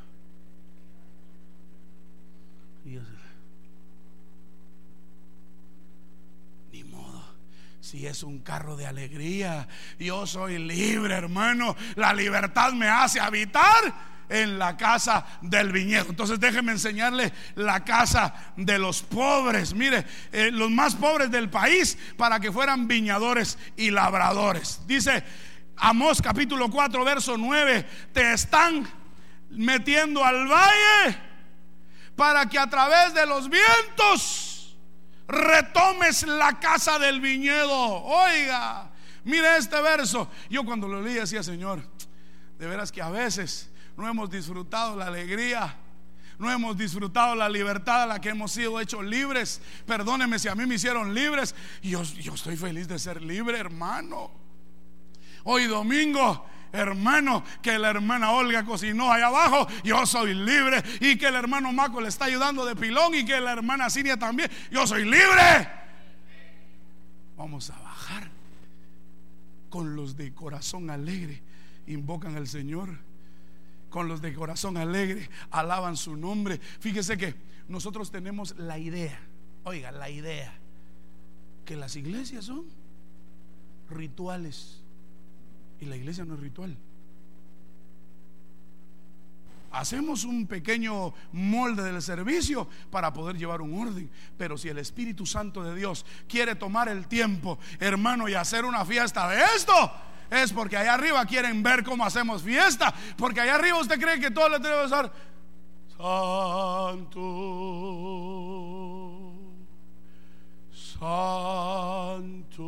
Y 2.84 2.92
yo, 2.92 3.00
ni 6.72 6.82
modo. 6.84 7.22
Si 7.80 8.06
es 8.06 8.24
un 8.24 8.40
carro 8.40 8.76
de 8.76 8.86
alegría, 8.86 9.68
yo 9.98 10.26
soy 10.26 10.58
libre, 10.58 11.14
hermano. 11.14 11.76
La 11.94 12.12
libertad 12.12 12.72
me 12.72 12.88
hace 12.88 13.20
habitar 13.20 14.13
en 14.28 14.58
la 14.58 14.76
casa 14.76 15.24
del 15.42 15.72
viñedo. 15.72 16.06
Entonces 16.08 16.40
déjeme 16.40 16.72
enseñarle 16.72 17.32
la 17.54 17.84
casa 17.84 18.34
de 18.56 18.78
los 18.78 19.02
pobres. 19.02 19.74
Mire, 19.74 20.04
eh, 20.32 20.50
los 20.50 20.70
más 20.70 20.94
pobres 20.94 21.30
del 21.30 21.50
país 21.50 21.98
para 22.16 22.40
que 22.40 22.52
fueran 22.52 22.88
viñadores 22.88 23.58
y 23.76 23.90
labradores. 23.90 24.80
Dice 24.86 25.24
Amós 25.76 26.22
capítulo 26.22 26.70
4, 26.70 27.04
verso 27.04 27.36
9, 27.36 27.86
te 28.12 28.32
están 28.32 28.86
metiendo 29.50 30.24
al 30.24 30.46
valle 30.46 31.18
para 32.16 32.48
que 32.48 32.58
a 32.58 32.68
través 32.68 33.12
de 33.12 33.26
los 33.26 33.48
vientos 33.48 34.76
retomes 35.26 36.22
la 36.26 36.58
casa 36.60 36.98
del 36.98 37.20
viñedo. 37.20 38.02
Oiga, 38.04 38.90
mire 39.24 39.56
este 39.56 39.80
verso. 39.82 40.30
Yo 40.48 40.64
cuando 40.64 40.86
lo 40.86 41.02
leí 41.02 41.14
decía, 41.14 41.42
Señor, 41.42 41.82
de 42.58 42.66
veras 42.66 42.92
que 42.92 43.02
a 43.02 43.10
veces 43.10 43.70
no 43.96 44.08
hemos 44.08 44.30
disfrutado 44.30 44.96
la 44.96 45.06
alegría. 45.06 45.76
No 46.36 46.50
hemos 46.50 46.76
disfrutado 46.76 47.36
la 47.36 47.48
libertad 47.48 48.02
a 48.02 48.06
la 48.06 48.20
que 48.20 48.30
hemos 48.30 48.50
sido 48.50 48.80
hechos 48.80 49.04
libres. 49.04 49.60
Perdóneme 49.86 50.38
si 50.40 50.48
a 50.48 50.54
mí 50.56 50.66
me 50.66 50.74
hicieron 50.74 51.14
libres. 51.14 51.54
Yo, 51.80 52.02
yo 52.02 52.34
estoy 52.34 52.56
feliz 52.56 52.88
de 52.88 52.98
ser 52.98 53.22
libre, 53.22 53.58
hermano. 53.58 54.32
Hoy 55.44 55.66
domingo 55.66 56.44
hermano, 56.74 57.44
que 57.62 57.78
la 57.78 57.90
hermana 57.90 58.32
Olga 58.32 58.64
cocinó 58.64 59.12
allá 59.12 59.28
abajo, 59.28 59.66
yo 59.84 60.04
soy 60.06 60.34
libre. 60.34 60.82
Y 61.00 61.16
que 61.16 61.26
el 61.26 61.36
hermano 61.36 61.72
Maco 61.72 62.00
le 62.00 62.08
está 62.08 62.26
ayudando 62.26 62.66
de 62.66 62.74
pilón 62.74 63.14
y 63.14 63.24
que 63.24 63.40
la 63.40 63.52
hermana 63.52 63.88
Siria 63.88 64.18
también, 64.18 64.50
yo 64.70 64.86
soy 64.86 65.04
libre. 65.04 65.68
Vamos 67.36 67.70
a 67.70 67.78
bajar 67.78 68.30
con 69.70 69.96
los 69.96 70.16
de 70.16 70.34
corazón 70.34 70.90
alegre. 70.90 71.42
Invocan 71.86 72.36
al 72.36 72.48
Señor. 72.48 72.98
Con 73.94 74.08
los 74.08 74.20
de 74.20 74.34
corazón 74.34 74.76
alegre, 74.76 75.30
alaban 75.52 75.96
su 75.96 76.16
nombre. 76.16 76.58
Fíjese 76.58 77.16
que 77.16 77.36
nosotros 77.68 78.10
tenemos 78.10 78.58
la 78.58 78.76
idea, 78.76 79.20
oiga, 79.62 79.92
la 79.92 80.10
idea, 80.10 80.52
que 81.64 81.76
las 81.76 81.94
iglesias 81.94 82.46
son 82.46 82.64
rituales 83.88 84.82
y 85.78 85.84
la 85.84 85.94
iglesia 85.94 86.24
no 86.24 86.34
es 86.34 86.40
ritual. 86.40 86.76
Hacemos 89.70 90.24
un 90.24 90.48
pequeño 90.48 91.14
molde 91.30 91.84
del 91.84 92.02
servicio 92.02 92.66
para 92.90 93.12
poder 93.12 93.38
llevar 93.38 93.60
un 93.60 93.80
orden. 93.80 94.10
Pero 94.36 94.58
si 94.58 94.68
el 94.70 94.78
Espíritu 94.78 95.24
Santo 95.24 95.62
de 95.62 95.72
Dios 95.76 96.04
quiere 96.26 96.56
tomar 96.56 96.88
el 96.88 97.06
tiempo, 97.06 97.60
hermano, 97.78 98.28
y 98.28 98.34
hacer 98.34 98.64
una 98.64 98.84
fiesta 98.84 99.28
de 99.28 99.40
esto, 99.56 99.72
es 100.30 100.52
porque 100.52 100.76
allá 100.76 100.94
arriba 100.94 101.24
quieren 101.26 101.62
ver 101.62 101.84
cómo 101.84 102.04
hacemos 102.04 102.42
fiesta. 102.42 102.92
Porque 103.16 103.40
allá 103.40 103.54
arriba 103.54 103.80
usted 103.80 104.00
cree 104.00 104.20
que 104.20 104.30
todo 104.30 104.48
le 104.48 104.58
debe 104.58 104.84
estar 104.84 105.12
santo, 105.96 107.20
santo 110.72 112.64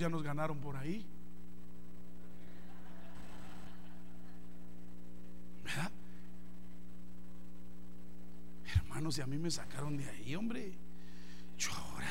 ya 0.00 0.08
nos 0.08 0.22
ganaron 0.22 0.58
por 0.58 0.76
ahí. 0.76 1.04
¿Verdad? 5.64 5.92
Hermanos, 8.74 9.18
y 9.18 9.20
a 9.20 9.26
mí 9.26 9.36
me 9.36 9.50
sacaron 9.50 9.96
de 9.96 10.08
ahí, 10.08 10.34
hombre. 10.34 10.72
Yo 11.58 11.70
ahora, 11.72 12.08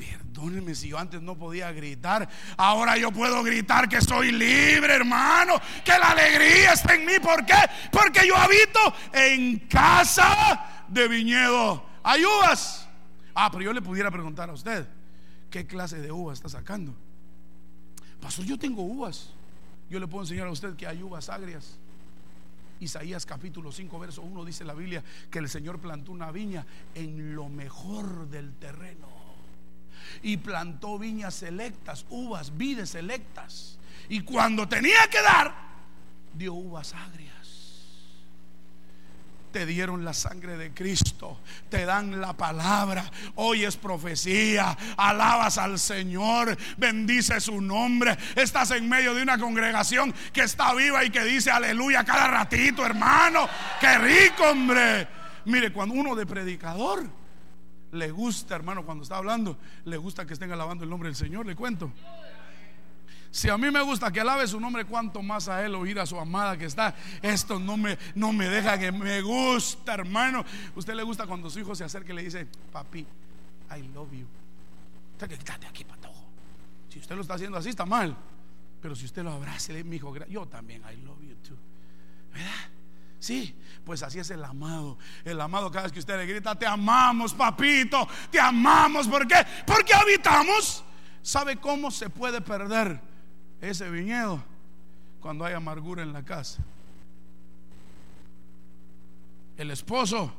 perdónenme 0.00 0.74
si 0.74 0.88
yo 0.88 0.98
antes 0.98 1.20
no 1.20 1.36
podía 1.36 1.70
gritar. 1.72 2.28
Ahora 2.56 2.96
yo 2.96 3.12
puedo 3.12 3.42
gritar 3.42 3.88
que 3.88 4.00
soy 4.00 4.32
libre, 4.32 4.94
hermano. 4.94 5.60
Que 5.84 5.92
la 5.92 6.12
alegría 6.12 6.72
está 6.72 6.94
en 6.94 7.04
mí. 7.04 7.18
¿Por 7.22 7.44
qué? 7.44 7.58
Porque 7.92 8.26
yo 8.26 8.34
habito 8.36 8.80
en 9.12 9.58
casa 9.68 10.84
de 10.88 11.06
viñedo. 11.06 11.84
Hay 12.02 12.24
uvas. 12.24 12.88
Ah, 13.34 13.50
pero 13.50 13.64
yo 13.64 13.72
le 13.72 13.82
pudiera 13.82 14.10
preguntar 14.10 14.48
a 14.48 14.54
usted. 14.54 14.88
¿Qué 15.50 15.66
clase 15.66 16.00
de 16.00 16.10
uvas 16.10 16.38
está 16.38 16.48
sacando? 16.48 16.94
Pastor, 18.20 18.44
yo 18.46 18.58
tengo 18.58 18.82
uvas. 18.82 19.34
Yo 19.90 19.98
le 19.98 20.06
puedo 20.06 20.24
enseñar 20.24 20.46
a 20.46 20.50
usted 20.50 20.76
que 20.76 20.86
hay 20.86 21.02
uvas 21.02 21.28
agrias. 21.28 21.78
Isaías 22.78 23.26
capítulo 23.26 23.70
5, 23.72 23.98
verso 23.98 24.22
1 24.22 24.44
dice 24.46 24.64
la 24.64 24.72
Biblia 24.72 25.04
que 25.30 25.38
el 25.38 25.50
Señor 25.50 25.80
plantó 25.80 26.12
una 26.12 26.30
viña 26.30 26.64
en 26.94 27.34
lo 27.34 27.50
mejor 27.50 28.28
del 28.30 28.54
terreno. 28.54 29.19
Y 30.22 30.36
plantó 30.38 30.98
viñas 30.98 31.34
selectas, 31.34 32.06
uvas, 32.10 32.56
vides 32.56 32.90
selectas. 32.90 33.78
Y 34.08 34.20
cuando 34.20 34.68
tenía 34.68 35.08
que 35.10 35.22
dar, 35.22 35.54
dio 36.34 36.54
uvas 36.54 36.94
agrias 36.94 37.30
te 39.50 39.66
dieron 39.66 40.04
la 40.04 40.14
sangre 40.14 40.56
de 40.56 40.72
Cristo, 40.72 41.40
te 41.68 41.84
dan 41.84 42.20
la 42.20 42.32
palabra, 42.34 43.10
hoy 43.36 43.64
es 43.64 43.76
profecía, 43.76 44.76
alabas 44.96 45.58
al 45.58 45.78
Señor, 45.78 46.56
bendice 46.76 47.40
su 47.40 47.60
nombre, 47.60 48.16
estás 48.36 48.70
en 48.72 48.88
medio 48.88 49.14
de 49.14 49.22
una 49.22 49.38
congregación 49.38 50.14
que 50.32 50.42
está 50.42 50.74
viva 50.74 51.04
y 51.04 51.10
que 51.10 51.24
dice 51.24 51.50
aleluya 51.50 52.04
cada 52.04 52.28
ratito, 52.28 52.84
hermano, 52.84 53.48
qué 53.80 53.98
rico, 53.98 54.44
hombre. 54.50 55.08
Mire, 55.46 55.72
cuando 55.72 55.94
uno 55.94 56.14
de 56.14 56.26
predicador 56.26 57.19
le 57.92 58.10
gusta, 58.10 58.54
hermano, 58.56 58.84
cuando 58.84 59.02
está 59.02 59.16
hablando, 59.16 59.58
le 59.84 59.96
gusta 59.96 60.26
que 60.26 60.34
estén 60.34 60.52
alabando 60.52 60.84
el 60.84 60.90
nombre 60.90 61.08
del 61.08 61.16
Señor, 61.16 61.46
le 61.46 61.56
cuento. 61.56 61.92
Si 63.30 63.48
a 63.48 63.56
mí 63.56 63.70
me 63.70 63.80
gusta 63.82 64.10
que 64.10 64.20
alabe 64.20 64.46
su 64.48 64.58
nombre, 64.58 64.84
cuanto 64.84 65.22
más 65.22 65.48
a 65.48 65.64
él 65.64 65.74
oír 65.76 66.00
a 66.00 66.06
su 66.06 66.18
amada 66.18 66.56
que 66.56 66.64
está. 66.64 66.96
Esto 67.22 67.60
no 67.60 67.76
me, 67.76 67.96
no 68.16 68.32
me 68.32 68.48
deja 68.48 68.76
que 68.76 68.90
me 68.90 69.22
gusta, 69.22 69.94
hermano. 69.94 70.44
Usted 70.74 70.94
le 70.94 71.04
gusta 71.04 71.26
cuando 71.26 71.48
su 71.48 71.60
hijo 71.60 71.74
se 71.76 71.84
acerca 71.84 72.12
y 72.12 72.16
le 72.16 72.22
dice, 72.24 72.46
papi, 72.72 73.06
I 73.76 73.82
love 73.94 74.12
you. 74.12 74.26
Quítate 75.16 75.66
aquí, 75.66 75.84
patojo. 75.84 76.24
Si 76.88 76.98
usted 76.98 77.14
lo 77.14 77.22
está 77.22 77.34
haciendo 77.34 77.56
así, 77.56 77.68
está 77.68 77.86
mal. 77.86 78.16
Pero 78.82 78.96
si 78.96 79.04
usted 79.04 79.22
lo 79.22 79.30
abraza, 79.30 79.74
mi 79.84 79.96
hijo, 79.96 80.12
yo 80.26 80.46
también, 80.46 80.82
I 80.82 80.96
love 81.04 81.20
you 81.22 81.36
too. 81.36 81.56
¿Verdad? 82.32 82.79
Sí, 83.20 83.54
pues 83.84 84.02
así 84.02 84.18
es 84.18 84.30
el 84.30 84.42
amado. 84.42 84.98
El 85.24 85.40
amado 85.40 85.70
cada 85.70 85.84
vez 85.84 85.92
que 85.92 86.00
usted 86.00 86.16
le 86.16 86.26
grita, 86.26 86.58
te 86.58 86.66
amamos, 86.66 87.32
papito, 87.32 88.08
te 88.30 88.40
amamos. 88.40 89.06
¿Por 89.06 89.28
qué? 89.28 89.36
Porque 89.64 89.94
habitamos. 89.94 90.82
¿Sabe 91.22 91.58
cómo 91.58 91.90
se 91.90 92.10
puede 92.10 92.40
perder? 92.40 93.10
ese 93.60 93.90
viñedo 93.90 94.42
cuando 95.20 95.44
hay 95.44 95.54
amargura 95.54 96.02
en 96.02 96.12
la 96.12 96.24
casa. 96.24 96.62
El 99.56 99.70
esposo, 99.70 100.32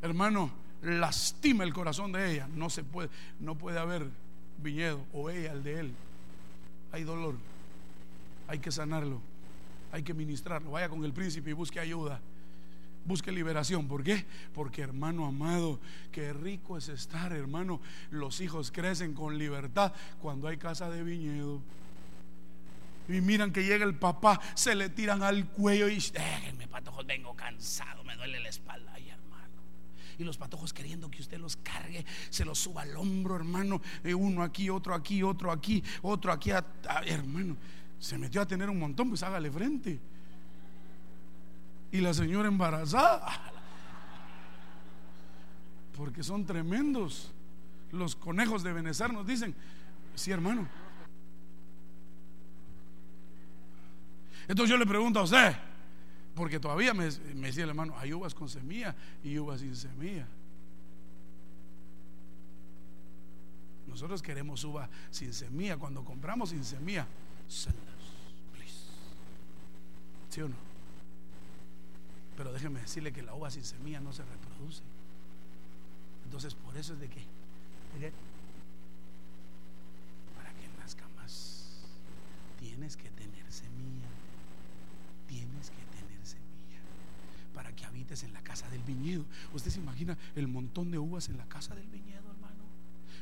hermano, 0.00 0.50
lastima 0.82 1.62
el 1.62 1.72
corazón 1.72 2.10
de 2.12 2.32
ella. 2.32 2.48
No 2.48 2.68
se 2.68 2.82
puede, 2.82 3.08
no 3.38 3.56
puede 3.56 3.78
haber 3.78 4.08
viñedo 4.58 5.04
o 5.12 5.30
ella 5.30 5.52
el 5.52 5.62
de 5.62 5.80
él. 5.80 5.94
Hay 6.90 7.04
dolor. 7.04 7.36
Hay 8.48 8.58
que 8.58 8.72
sanarlo. 8.72 9.20
Hay 9.92 10.02
que 10.02 10.14
ministrarlo. 10.14 10.72
Vaya 10.72 10.88
con 10.88 11.04
el 11.04 11.12
príncipe 11.12 11.50
y 11.50 11.52
busque 11.52 11.78
ayuda. 11.78 12.20
Busque 13.04 13.30
liberación. 13.30 13.86
¿Por 13.86 14.02
qué? 14.02 14.24
Porque 14.54 14.82
hermano 14.82 15.26
amado, 15.26 15.80
qué 16.10 16.32
rico 16.32 16.78
es 16.78 16.88
estar, 16.88 17.32
hermano. 17.32 17.80
Los 18.10 18.40
hijos 18.40 18.70
crecen 18.70 19.12
con 19.12 19.38
libertad 19.38 19.92
cuando 20.20 20.48
hay 20.48 20.56
casa 20.56 20.88
de 20.88 21.02
viñedo. 21.02 21.60
Y 23.08 23.20
miran 23.20 23.52
que 23.52 23.64
llega 23.64 23.84
el 23.84 23.94
papá, 23.94 24.40
se 24.54 24.74
le 24.74 24.88
tiran 24.88 25.22
al 25.22 25.46
cuello 25.48 25.88
y 25.88 25.96
déjenme 25.96 26.68
patojos, 26.68 27.04
vengo 27.04 27.34
cansado, 27.34 28.04
me 28.04 28.16
duele 28.16 28.38
la 28.38 28.48
espalda. 28.48 28.92
Ay, 28.94 29.10
hermano. 29.10 29.52
Y 30.18 30.24
los 30.24 30.38
patojos 30.38 30.72
queriendo 30.72 31.10
que 31.10 31.20
usted 31.20 31.38
los 31.38 31.56
cargue, 31.56 32.06
se 32.30 32.44
los 32.44 32.60
suba 32.60 32.82
al 32.82 32.96
hombro, 32.96 33.34
hermano. 33.34 33.82
Uno 34.04 34.44
aquí, 34.44 34.70
otro 34.70 34.94
aquí, 34.94 35.22
otro 35.24 35.50
aquí, 35.50 35.82
otro 36.02 36.32
aquí. 36.32 36.52
hermano, 37.04 37.56
se 38.02 38.18
metió 38.18 38.40
a 38.42 38.46
tener 38.46 38.68
un 38.68 38.80
montón, 38.80 39.10
pues 39.10 39.22
hágale 39.22 39.48
frente. 39.48 40.00
Y 41.92 42.00
la 42.00 42.12
señora 42.12 42.48
embarazada. 42.48 43.28
Porque 45.96 46.24
son 46.24 46.44
tremendos. 46.44 47.30
Los 47.92 48.16
conejos 48.16 48.64
de 48.64 48.72
Benecer 48.72 49.12
nos 49.12 49.24
dicen, 49.24 49.54
sí, 50.16 50.32
hermano 50.32 50.66
Entonces 54.48 54.70
yo 54.70 54.76
le 54.76 54.86
pregunto 54.86 55.20
a 55.20 55.22
usted, 55.22 55.54
porque 56.34 56.58
todavía 56.58 56.92
me, 56.94 57.04
decía 57.04 57.62
el 57.62 57.70
hermano, 57.70 57.94
hay 57.96 58.12
uvas 58.12 58.34
con 58.34 58.48
semilla 58.48 58.96
y 59.22 59.38
uvas 59.38 59.60
sin 59.60 59.76
semilla. 59.76 60.26
Nosotros 63.86 64.20
queremos 64.20 64.64
uva 64.64 64.90
sin 65.08 65.32
semilla. 65.32 65.76
Cuando 65.76 66.04
compramos 66.04 66.50
sin 66.50 66.64
semilla, 66.64 67.06
¿Sí 70.30 70.40
o 70.40 70.48
no? 70.48 70.56
Pero 72.38 72.52
déjeme 72.54 72.80
decirle 72.80 73.12
que 73.12 73.22
la 73.22 73.34
uva 73.34 73.50
sin 73.50 73.64
semilla 73.64 74.00
no 74.00 74.14
se 74.14 74.24
reproduce. 74.24 74.82
Entonces, 76.24 76.54
por 76.54 76.74
eso 76.78 76.94
es 76.94 77.00
de 77.00 77.08
que, 77.08 77.22
para 80.34 80.50
que 80.54 80.68
nazca 80.78 81.06
más, 81.16 81.82
tienes 82.58 82.96
que 82.96 83.10
tener 83.10 83.52
semilla 83.52 84.08
tienes 85.32 85.70
que 85.70 85.84
tener 85.96 86.26
semilla 86.26 86.80
para 87.54 87.74
que 87.74 87.84
habites 87.86 88.22
en 88.22 88.32
la 88.32 88.42
casa 88.42 88.68
del 88.68 88.82
viñedo. 88.82 89.24
Usted 89.54 89.70
se 89.70 89.80
imagina 89.80 90.16
el 90.34 90.46
montón 90.48 90.90
de 90.90 90.98
uvas 90.98 91.28
en 91.28 91.38
la 91.38 91.46
casa 91.46 91.74
del 91.74 91.88
viñedo, 91.88 92.30
hermano, 92.30 92.64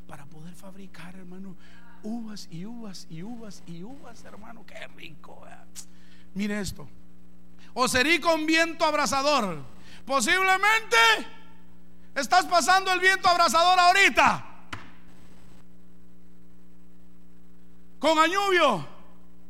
para 0.09 0.27
poder 0.27 0.55
fabricar, 0.55 1.15
hermano, 1.15 1.57
uvas 2.03 2.49
y 2.51 2.65
uvas 2.65 3.07
y 3.11 3.23
uvas 3.23 3.63
y 3.67 3.83
uvas, 3.83 4.25
hermano, 4.25 4.65
qué 4.67 4.87
rico. 4.97 5.43
Mire 6.35 6.61
esto. 6.61 6.89
O 7.75 7.89
sería 7.89 8.21
con 8.21 8.47
viento 8.47 8.85
abrasador. 8.85 9.63
Posiblemente 10.05 10.97
estás 12.15 12.47
pasando 12.47 12.93
el 12.93 13.01
viento 13.01 13.29
abrasador 13.29 13.79
ahorita. 13.79 14.47
Con 17.99 18.19
añubio 18.19 18.87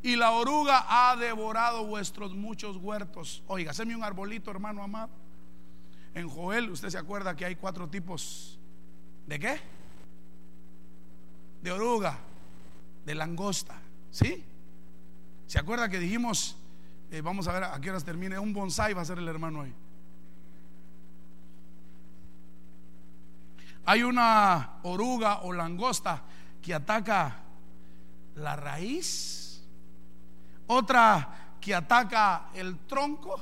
y 0.03 0.15
la 0.15 0.31
oruga 0.31 0.85
ha 0.87 1.15
devorado 1.15 1.85
vuestros 1.85 2.35
muchos 2.35 2.77
huertos. 2.77 3.43
Oiga, 3.47 3.71
haceme 3.71 3.95
un 3.95 4.03
arbolito, 4.03 4.51
hermano 4.51 4.83
amado. 4.83 5.09
En 6.13 6.27
Joel, 6.27 6.69
usted 6.69 6.89
se 6.89 6.97
acuerda 6.97 7.35
que 7.35 7.45
hay 7.45 7.55
cuatro 7.55 7.89
tipos. 7.89 8.59
¿De 9.25 9.39
qué? 9.39 9.61
De 11.61 11.71
oruga. 11.71 12.17
De 13.05 13.15
langosta. 13.15 13.75
¿Sí? 14.11 14.43
¿Se 15.47 15.59
acuerda 15.59 15.89
que 15.89 15.99
dijimos, 15.99 16.57
eh, 17.11 17.21
vamos 17.21 17.47
a 17.47 17.53
ver 17.53 17.63
a 17.63 17.79
qué 17.81 17.89
horas 17.89 18.03
termine, 18.03 18.39
un 18.39 18.53
bonsai 18.53 18.93
va 18.93 19.01
a 19.01 19.05
ser 19.05 19.17
el 19.17 19.27
hermano 19.27 19.61
hoy? 19.61 19.73
Hay 23.85 24.03
una 24.03 24.79
oruga 24.83 25.41
o 25.41 25.51
langosta 25.53 26.21
que 26.61 26.73
ataca 26.73 27.39
la 28.35 28.55
raíz, 28.55 29.63
otra 30.67 31.55
que 31.59 31.73
ataca 31.75 32.49
el 32.53 32.77
tronco, 32.79 33.39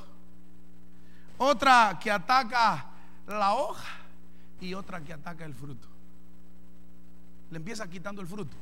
otra 1.38 1.98
que 2.02 2.10
ataca 2.10 2.86
la 3.26 3.54
hoja 3.54 3.98
y 4.60 4.74
otra 4.74 5.00
que 5.02 5.12
ataca 5.12 5.44
el 5.44 5.54
fruto. 5.54 5.88
Le 7.50 7.56
empieza 7.56 7.88
quitando 7.88 8.20
el 8.20 8.26
fruto. 8.26 8.56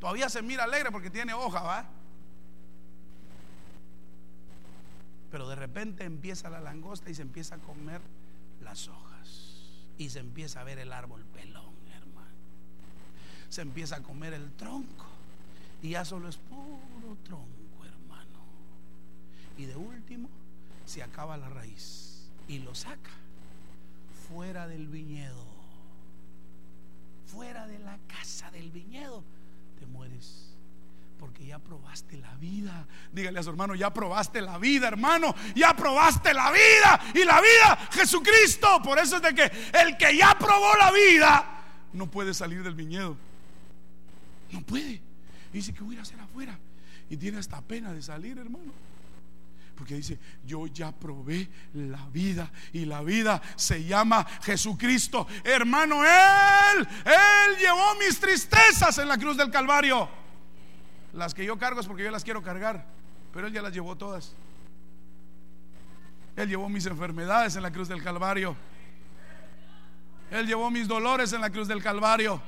Todavía 0.00 0.28
se 0.28 0.42
mira 0.42 0.64
alegre 0.64 0.90
porque 0.90 1.10
tiene 1.10 1.32
hoja, 1.32 1.62
¿va? 1.62 1.86
Pero 5.30 5.48
de 5.48 5.56
repente 5.56 6.04
empieza 6.04 6.50
la 6.50 6.60
langosta 6.60 7.10
y 7.10 7.14
se 7.14 7.22
empieza 7.22 7.56
a 7.56 7.58
comer 7.58 8.00
las 8.62 8.88
hojas. 8.88 9.06
Y 9.98 10.10
se 10.10 10.20
empieza 10.20 10.60
a 10.60 10.64
ver 10.64 10.78
el 10.78 10.92
árbol 10.92 11.24
pelón, 11.24 11.74
hermano. 11.94 12.36
Se 13.48 13.62
empieza 13.62 13.96
a 13.96 14.02
comer 14.02 14.34
el 14.34 14.52
tronco. 14.52 15.06
Y 15.82 15.90
ya 15.90 16.04
solo 16.04 16.28
es 16.28 16.36
puro 16.36 17.16
tronco, 17.24 17.84
hermano. 17.84 18.40
Y 19.56 19.64
de 19.64 19.76
último, 19.76 20.28
se 20.84 21.02
acaba 21.02 21.36
la 21.36 21.48
raíz. 21.48 22.30
Y 22.48 22.58
lo 22.60 22.74
saca 22.74 23.10
fuera 24.28 24.66
del 24.66 24.88
viñedo. 24.88 25.44
Fuera 27.26 27.66
de 27.66 27.78
la 27.78 27.98
casa 28.06 28.50
del 28.50 28.70
viñedo. 28.70 29.22
Te 29.78 29.86
mueres 29.86 30.46
porque 31.18 31.46
ya 31.46 31.58
probaste 31.58 32.16
la 32.18 32.34
vida. 32.36 32.86
Dígale 33.12 33.38
a 33.38 33.42
su 33.42 33.50
hermano, 33.50 33.74
ya 33.74 33.92
probaste 33.92 34.40
la 34.40 34.58
vida, 34.58 34.88
hermano. 34.88 35.34
Ya 35.54 35.74
probaste 35.74 36.34
la 36.34 36.50
vida. 36.50 37.00
Y 37.14 37.24
la 37.24 37.40
vida, 37.40 37.88
Jesucristo. 37.92 38.80
Por 38.82 38.98
eso 38.98 39.16
es 39.16 39.22
de 39.22 39.34
que 39.34 39.50
el 39.78 39.96
que 39.96 40.16
ya 40.16 40.36
probó 40.38 40.74
la 40.78 40.92
vida 40.92 41.64
no 41.92 42.10
puede 42.10 42.34
salir 42.34 42.62
del 42.62 42.74
viñedo. 42.74 43.16
No 44.50 44.60
puede. 44.62 45.00
dice 45.52 45.72
que 45.72 45.82
voy 45.82 45.96
a 45.96 46.02
hacer 46.02 46.20
afuera. 46.20 46.58
Y 47.08 47.16
tiene 47.16 47.38
hasta 47.38 47.60
pena 47.62 47.92
de 47.92 48.02
salir, 48.02 48.38
hermano. 48.38 48.72
Porque 49.76 49.94
dice, 49.94 50.18
yo 50.44 50.66
ya 50.66 50.90
probé 50.90 51.48
la 51.74 52.06
vida 52.06 52.50
y 52.72 52.86
la 52.86 53.02
vida 53.02 53.42
se 53.56 53.84
llama 53.84 54.26
Jesucristo. 54.42 55.26
Hermano, 55.44 56.02
Él, 56.02 56.88
Él 57.04 57.58
llevó 57.60 57.94
mis 57.96 58.18
tristezas 58.18 58.96
en 58.98 59.06
la 59.06 59.18
cruz 59.18 59.36
del 59.36 59.50
Calvario. 59.50 60.08
Las 61.12 61.34
que 61.34 61.44
yo 61.44 61.58
cargo 61.58 61.80
es 61.80 61.86
porque 61.86 62.04
yo 62.04 62.10
las 62.10 62.24
quiero 62.24 62.42
cargar, 62.42 62.86
pero 63.32 63.46
Él 63.46 63.52
ya 63.52 63.60
las 63.60 63.72
llevó 63.72 63.96
todas. 63.96 64.34
Él 66.36 66.48
llevó 66.48 66.68
mis 66.70 66.86
enfermedades 66.86 67.54
en 67.56 67.62
la 67.62 67.70
cruz 67.70 67.88
del 67.88 68.02
Calvario. 68.02 68.56
Él 70.30 70.46
llevó 70.46 70.70
mis 70.70 70.88
dolores 70.88 71.32
en 71.34 71.42
la 71.42 71.50
cruz 71.50 71.68
del 71.68 71.82
Calvario. 71.82 72.40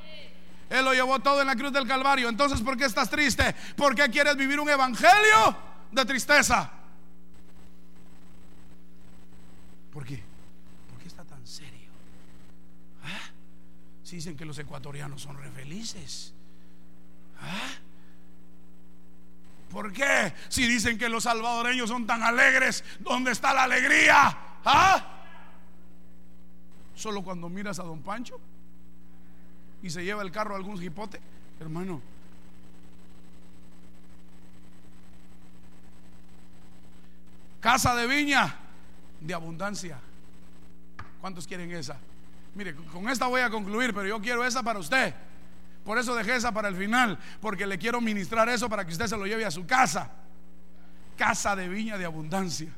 Él 0.71 0.85
lo 0.85 0.93
llevó 0.93 1.19
todo 1.19 1.43
en 1.43 1.47
la 1.47 1.57
cruz 1.57 1.73
del 1.73 1.87
Calvario. 1.87 2.29
Entonces, 2.29 2.61
¿por 2.63 2.77
qué 2.77 2.87
estás 2.87 3.09
triste? 3.11 3.55
¿Por 3.77 3.95
qué 3.95 4.09
quieres 4.09 4.37
vivir 4.37 4.59
un 4.61 4.69
evangelio 4.69 5.57
de 5.93 6.05
tristeza? 6.05 6.78
¿Por 9.99 10.07
qué? 10.07 10.23
¿Por 10.89 11.01
qué 11.01 11.09
está 11.09 11.25
tan 11.25 11.45
serio? 11.45 11.91
¿Ah? 13.03 13.33
Si 14.05 14.15
dicen 14.15 14.37
que 14.37 14.45
los 14.45 14.57
ecuatorianos 14.57 15.21
son 15.21 15.37
re 15.37 15.51
felices. 15.51 16.33
¿Ah? 17.41 17.73
¿Por 19.69 19.93
qué? 19.93 20.33
Si 20.51 20.69
dicen 20.69 20.99
que 20.99 21.09
los 21.09 21.25
salvadoreños 21.25 21.89
son 21.89 22.07
tan 22.07 22.23
alegres, 22.23 22.85
¿dónde 23.01 23.33
está 23.33 23.53
la 23.53 23.65
alegría? 23.65 24.39
¿Ah? 24.65 25.25
Solo 26.95 27.25
cuando 27.25 27.49
miras 27.49 27.81
a 27.81 27.83
don 27.83 28.01
Pancho 28.01 28.41
y 29.83 29.91
se 29.91 30.05
lleva 30.05 30.23
el 30.23 30.31
carro 30.31 30.55
a 30.55 30.59
algún 30.59 30.79
jipote, 30.79 31.21
hermano. 31.59 32.01
Casa 37.59 37.97
de 37.97 38.07
viña, 38.07 38.68
de 39.21 39.35
abundancia. 39.35 39.99
¿Cuántos 41.21 41.47
quieren 41.47 41.71
esa? 41.73 41.97
Mire, 42.55 42.75
con 42.75 43.09
esta 43.09 43.27
voy 43.27 43.41
a 43.41 43.51
concluir, 43.51 43.93
pero 43.95 44.07
yo 44.07 44.21
quiero 44.21 44.45
esa 44.45 44.63
para 44.63 44.79
usted. 44.79 45.15
Por 45.85 45.99
eso 45.99 46.15
dejé 46.15 46.37
esa 46.37 46.53
para 46.53 46.69
el 46.69 46.77
final, 46.77 47.19
porque 47.41 47.67
le 47.67 47.79
quiero 47.79 48.01
ministrar 48.01 48.49
eso 48.49 48.69
para 48.69 48.85
que 48.85 48.93
usted 48.93 49.07
se 49.07 49.17
lo 49.17 49.27
lleve 49.27 49.45
a 49.45 49.51
su 49.51 49.67
casa. 49.67 50.11
Casa 51.17 51.57
de 51.57 51.69
viña 51.69 51.97
de 51.99 52.05
abundancia. 52.05 52.73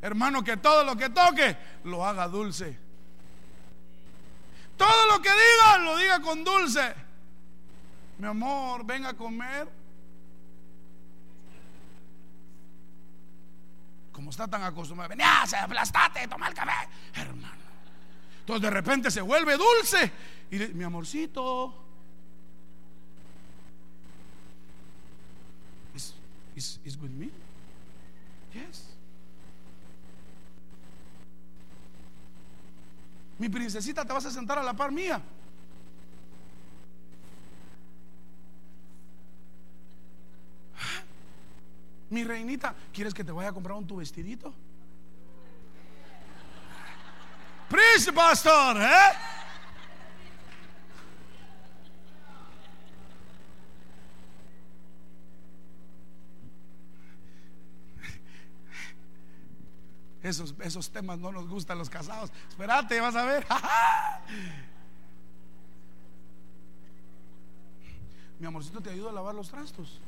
Hermano, 0.00 0.42
que 0.44 0.56
todo 0.56 0.84
lo 0.84 0.96
que 0.96 1.10
toque 1.10 1.56
lo 1.84 2.06
haga 2.06 2.28
dulce. 2.28 2.78
Todo 4.76 5.06
lo 5.12 5.20
que 5.20 5.30
diga, 5.30 5.78
lo 5.78 5.96
diga 5.96 6.20
con 6.20 6.44
dulce. 6.44 6.94
Mi 8.18 8.26
amor, 8.26 8.84
venga 8.86 9.10
a 9.10 9.14
comer. 9.14 9.68
Como 14.18 14.30
está 14.30 14.48
tan 14.48 14.64
acostumbrado, 14.64 15.10
venía, 15.10 15.46
se 15.46 15.56
aplastate, 15.56 16.26
toma 16.26 16.48
el 16.48 16.54
café, 16.54 16.88
hermano. 17.14 17.62
Entonces 18.40 18.62
de 18.62 18.70
repente 18.70 19.12
se 19.12 19.20
vuelve 19.20 19.56
dulce 19.56 20.10
y 20.50 20.58
mi 20.74 20.82
amorcito, 20.82 21.72
is, 25.94 26.14
is, 26.56 26.80
is 26.84 26.96
with 26.96 27.10
me? 27.10 27.30
Yes. 28.52 28.88
Mi 33.38 33.48
princesita, 33.48 34.04
te 34.04 34.12
vas 34.12 34.26
a 34.26 34.32
sentar 34.32 34.58
a 34.58 34.64
la 34.64 34.74
par 34.74 34.90
mía. 34.90 35.22
Mi 42.10 42.24
reinita, 42.24 42.74
¿quieres 42.92 43.12
que 43.12 43.22
te 43.22 43.32
vaya 43.32 43.50
a 43.50 43.52
comprar 43.52 43.76
un 43.76 43.86
tu 43.86 43.96
vestidito? 43.96 44.54
Príncipe, 47.68 48.12
pastor, 48.12 48.78
¿eh? 48.80 49.12
Esos, 60.22 60.54
esos 60.60 60.90
temas 60.90 61.18
no 61.18 61.30
nos 61.30 61.46
gustan 61.48 61.78
los 61.78 61.88
casados. 61.88 62.30
Espérate, 62.48 63.00
vas 63.00 63.14
a 63.14 63.24
ver. 63.24 63.46
Mi 68.38 68.46
amorcito 68.46 68.80
te 68.80 68.90
ayuda 68.90 69.10
a 69.10 69.12
lavar 69.12 69.34
los 69.34 69.48
trastos. 69.48 70.00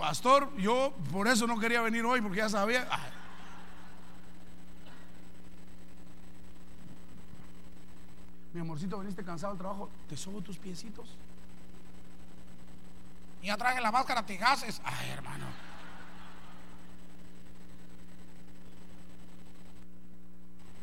Pastor, 0.00 0.56
yo 0.56 0.94
por 1.12 1.28
eso 1.28 1.46
no 1.46 1.58
quería 1.58 1.82
venir 1.82 2.02
hoy 2.06 2.22
porque 2.22 2.38
ya 2.38 2.48
sabía. 2.48 2.88
Mi 8.54 8.62
amorcito, 8.62 8.98
veniste 8.98 9.22
cansado 9.22 9.52
del 9.52 9.58
trabajo, 9.58 9.90
te 10.08 10.16
sobo 10.16 10.40
tus 10.40 10.56
piecitos. 10.56 11.06
Y 13.42 13.48
ya 13.48 13.58
traje 13.58 13.78
la 13.82 13.92
máscara, 13.92 14.24
te 14.24 14.38
gases. 14.38 14.80
Ay, 14.84 15.10
hermano. 15.10 15.44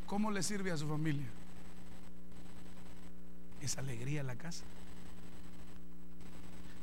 ¿Cómo 0.05 0.29
le 0.29 0.43
sirve 0.43 0.71
a 0.71 0.77
su 0.77 0.87
familia? 0.87 1.25
Es 3.61 3.79
alegría 3.79 4.21
en 4.21 4.27
la 4.27 4.35
casa. 4.35 4.63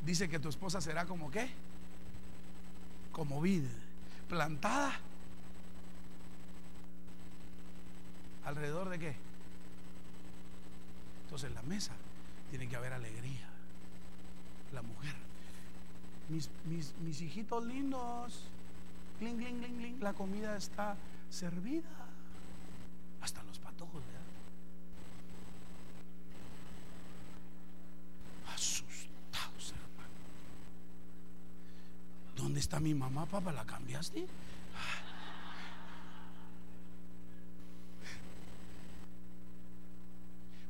Dice 0.05 0.29
que 0.29 0.41
tu 0.41 0.49
esposa 0.49 0.81
será 0.81 1.07
como 1.07 1.31
qué? 1.31 1.49
Como 3.15 3.41
vid 3.41 3.63
plantada 4.29 4.93
alrededor 8.45 8.91
de 8.91 8.99
qué? 8.99 9.17
Entonces 11.23 11.49
en 11.49 11.55
la 11.55 11.63
mesa 11.63 11.93
tiene 12.51 12.69
que 12.69 12.77
haber 12.77 12.93
alegría. 12.93 13.49
La 14.73 14.83
mujer. 14.83 15.15
Mis, 16.29 16.51
mis, 17.01 17.21
hijitos 17.23 17.65
lindos. 17.65 18.49
La 20.01 20.13
comida 20.13 20.57
está 20.57 20.97
servida. 21.31 21.89
Hasta 23.23 23.43
los 23.45 23.59
patojos, 23.61 24.03
¿verdad? 24.05 24.34
¿Dónde 32.55 32.63
está 32.63 32.79
mi 32.79 32.95
mamá, 32.95 33.27
papá? 33.27 33.51
¿La 33.51 33.65
cambiaste? 33.65 34.29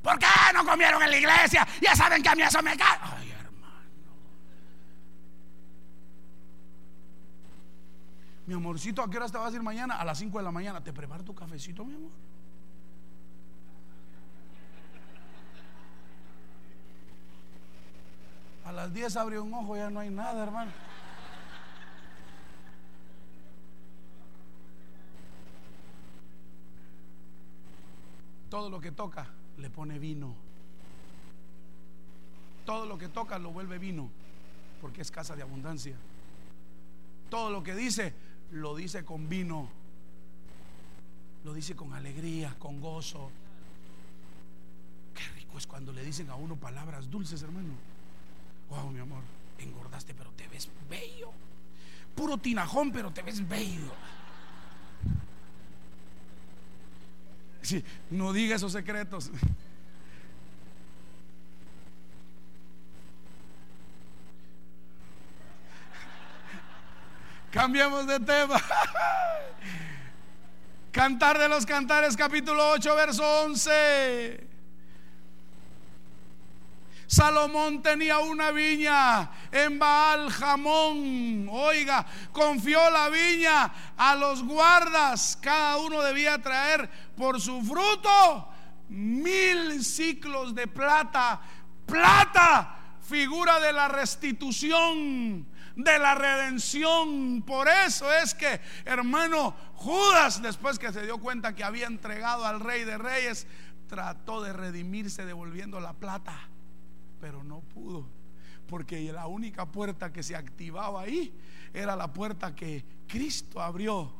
¿Por 0.01 0.17
qué 0.17 0.25
no 0.55 0.65
comieron 0.65 1.03
en 1.03 1.11
la 1.11 1.17
iglesia, 1.17 1.67
ya 1.79 1.95
saben 1.95 2.23
que 2.23 2.29
a 2.29 2.33
mí 2.33 2.41
eso 2.41 2.59
me 2.63 2.75
cae. 2.75 2.97
Ay, 3.03 3.29
hermano. 3.29 3.83
Mi 8.47 8.55
amorcito, 8.55 9.03
¿a 9.03 9.07
qué 9.07 9.17
hora 9.17 9.29
te 9.29 9.37
vas 9.37 9.53
a 9.53 9.55
ir 9.55 9.61
mañana? 9.61 9.99
A 9.99 10.05
las 10.05 10.17
5 10.17 10.39
de 10.39 10.43
la 10.43 10.51
mañana. 10.51 10.83
¿Te 10.83 10.91
preparo 10.91 11.23
tu 11.23 11.35
cafecito, 11.35 11.85
mi 11.85 11.93
amor? 11.93 12.09
A 18.65 18.71
las 18.71 18.91
10 18.91 19.15
abrió 19.17 19.43
un 19.43 19.53
ojo, 19.53 19.77
ya 19.77 19.91
no 19.91 19.99
hay 19.99 20.09
nada, 20.09 20.41
hermano. 20.41 20.71
Todo 28.55 28.69
lo 28.69 28.79
que 28.79 28.93
toca 28.93 29.27
le 29.57 29.69
pone 29.69 29.99
vino. 29.99 30.33
Todo 32.65 32.85
lo 32.85 32.97
que 32.97 33.09
toca 33.09 33.37
lo 33.37 33.51
vuelve 33.51 33.77
vino, 33.77 34.09
porque 34.79 35.01
es 35.01 35.11
casa 35.11 35.35
de 35.35 35.41
abundancia. 35.41 35.97
Todo 37.29 37.49
lo 37.49 37.61
que 37.61 37.75
dice, 37.75 38.13
lo 38.51 38.73
dice 38.73 39.03
con 39.03 39.27
vino. 39.27 39.67
Lo 41.43 41.53
dice 41.53 41.75
con 41.75 41.91
alegría, 41.91 42.55
con 42.57 42.79
gozo. 42.79 43.29
Qué 45.13 45.27
rico 45.37 45.57
es 45.57 45.67
cuando 45.67 45.91
le 45.91 46.05
dicen 46.05 46.29
a 46.29 46.35
uno 46.35 46.55
palabras 46.55 47.11
dulces, 47.11 47.41
hermano. 47.41 47.73
Wow, 48.69 48.89
mi 48.89 49.01
amor, 49.01 49.23
engordaste, 49.57 50.13
pero 50.13 50.31
te 50.31 50.47
ves 50.47 50.69
bello. 50.89 51.29
Puro 52.15 52.37
tinajón, 52.37 52.93
pero 52.93 53.11
te 53.11 53.21
ves 53.21 53.45
bello. 53.45 53.91
No 58.09 58.33
diga 58.33 58.55
esos 58.55 58.71
secretos. 58.71 59.31
Cambiamos 67.51 68.05
de 68.05 68.19
tema. 68.19 68.61
Cantar 70.91 71.37
de 71.39 71.47
los 71.49 71.65
Cantares, 71.65 72.15
capítulo 72.17 72.71
8, 72.71 72.95
verso 72.95 73.43
11. 73.43 74.54
Salomón 77.07 77.81
tenía 77.81 78.19
una 78.19 78.51
viña 78.51 79.29
en 79.51 79.77
Baal 79.77 80.29
Jamón. 80.31 81.47
Oiga, 81.49 82.05
confió 82.31 82.89
la 82.89 83.09
viña 83.09 83.71
a 83.95 84.15
los 84.15 84.43
guardas. 84.43 85.37
Cada 85.41 85.77
uno 85.77 86.01
debía 86.01 86.41
traer 86.41 86.89
por 87.15 87.39
su 87.39 87.61
fruto 87.61 88.49
mil 88.89 89.83
ciclos 89.83 90.55
de 90.55 90.67
plata. 90.67 91.39
Plata, 91.85 92.97
figura 93.01 93.59
de 93.59 93.71
la 93.71 93.87
restitución, 93.87 95.47
de 95.75 95.99
la 95.99 96.15
redención. 96.15 97.43
Por 97.43 97.67
eso 97.67 98.11
es 98.11 98.33
que, 98.33 98.59
hermano, 98.83 99.55
Judas, 99.75 100.41
después 100.41 100.79
que 100.79 100.91
se 100.91 101.03
dio 101.03 101.19
cuenta 101.19 101.53
que 101.53 101.63
había 101.63 101.85
entregado 101.85 102.45
al 102.45 102.59
rey 102.59 102.83
de 102.83 102.97
reyes, 102.97 103.45
trató 103.87 104.41
de 104.41 104.51
redimirse 104.51 105.25
devolviendo 105.25 105.79
la 105.79 105.93
plata 105.93 106.49
pero 107.19 107.43
no 107.43 107.61
pudo. 107.61 108.07
Porque 108.67 109.11
la 109.11 109.27
única 109.27 109.65
puerta 109.65 110.11
que 110.11 110.23
se 110.23 110.35
activaba 110.35 111.01
ahí 111.01 111.33
era 111.73 111.95
la 111.95 112.11
puerta 112.11 112.55
que 112.55 112.85
Cristo 113.07 113.61
abrió 113.61 114.13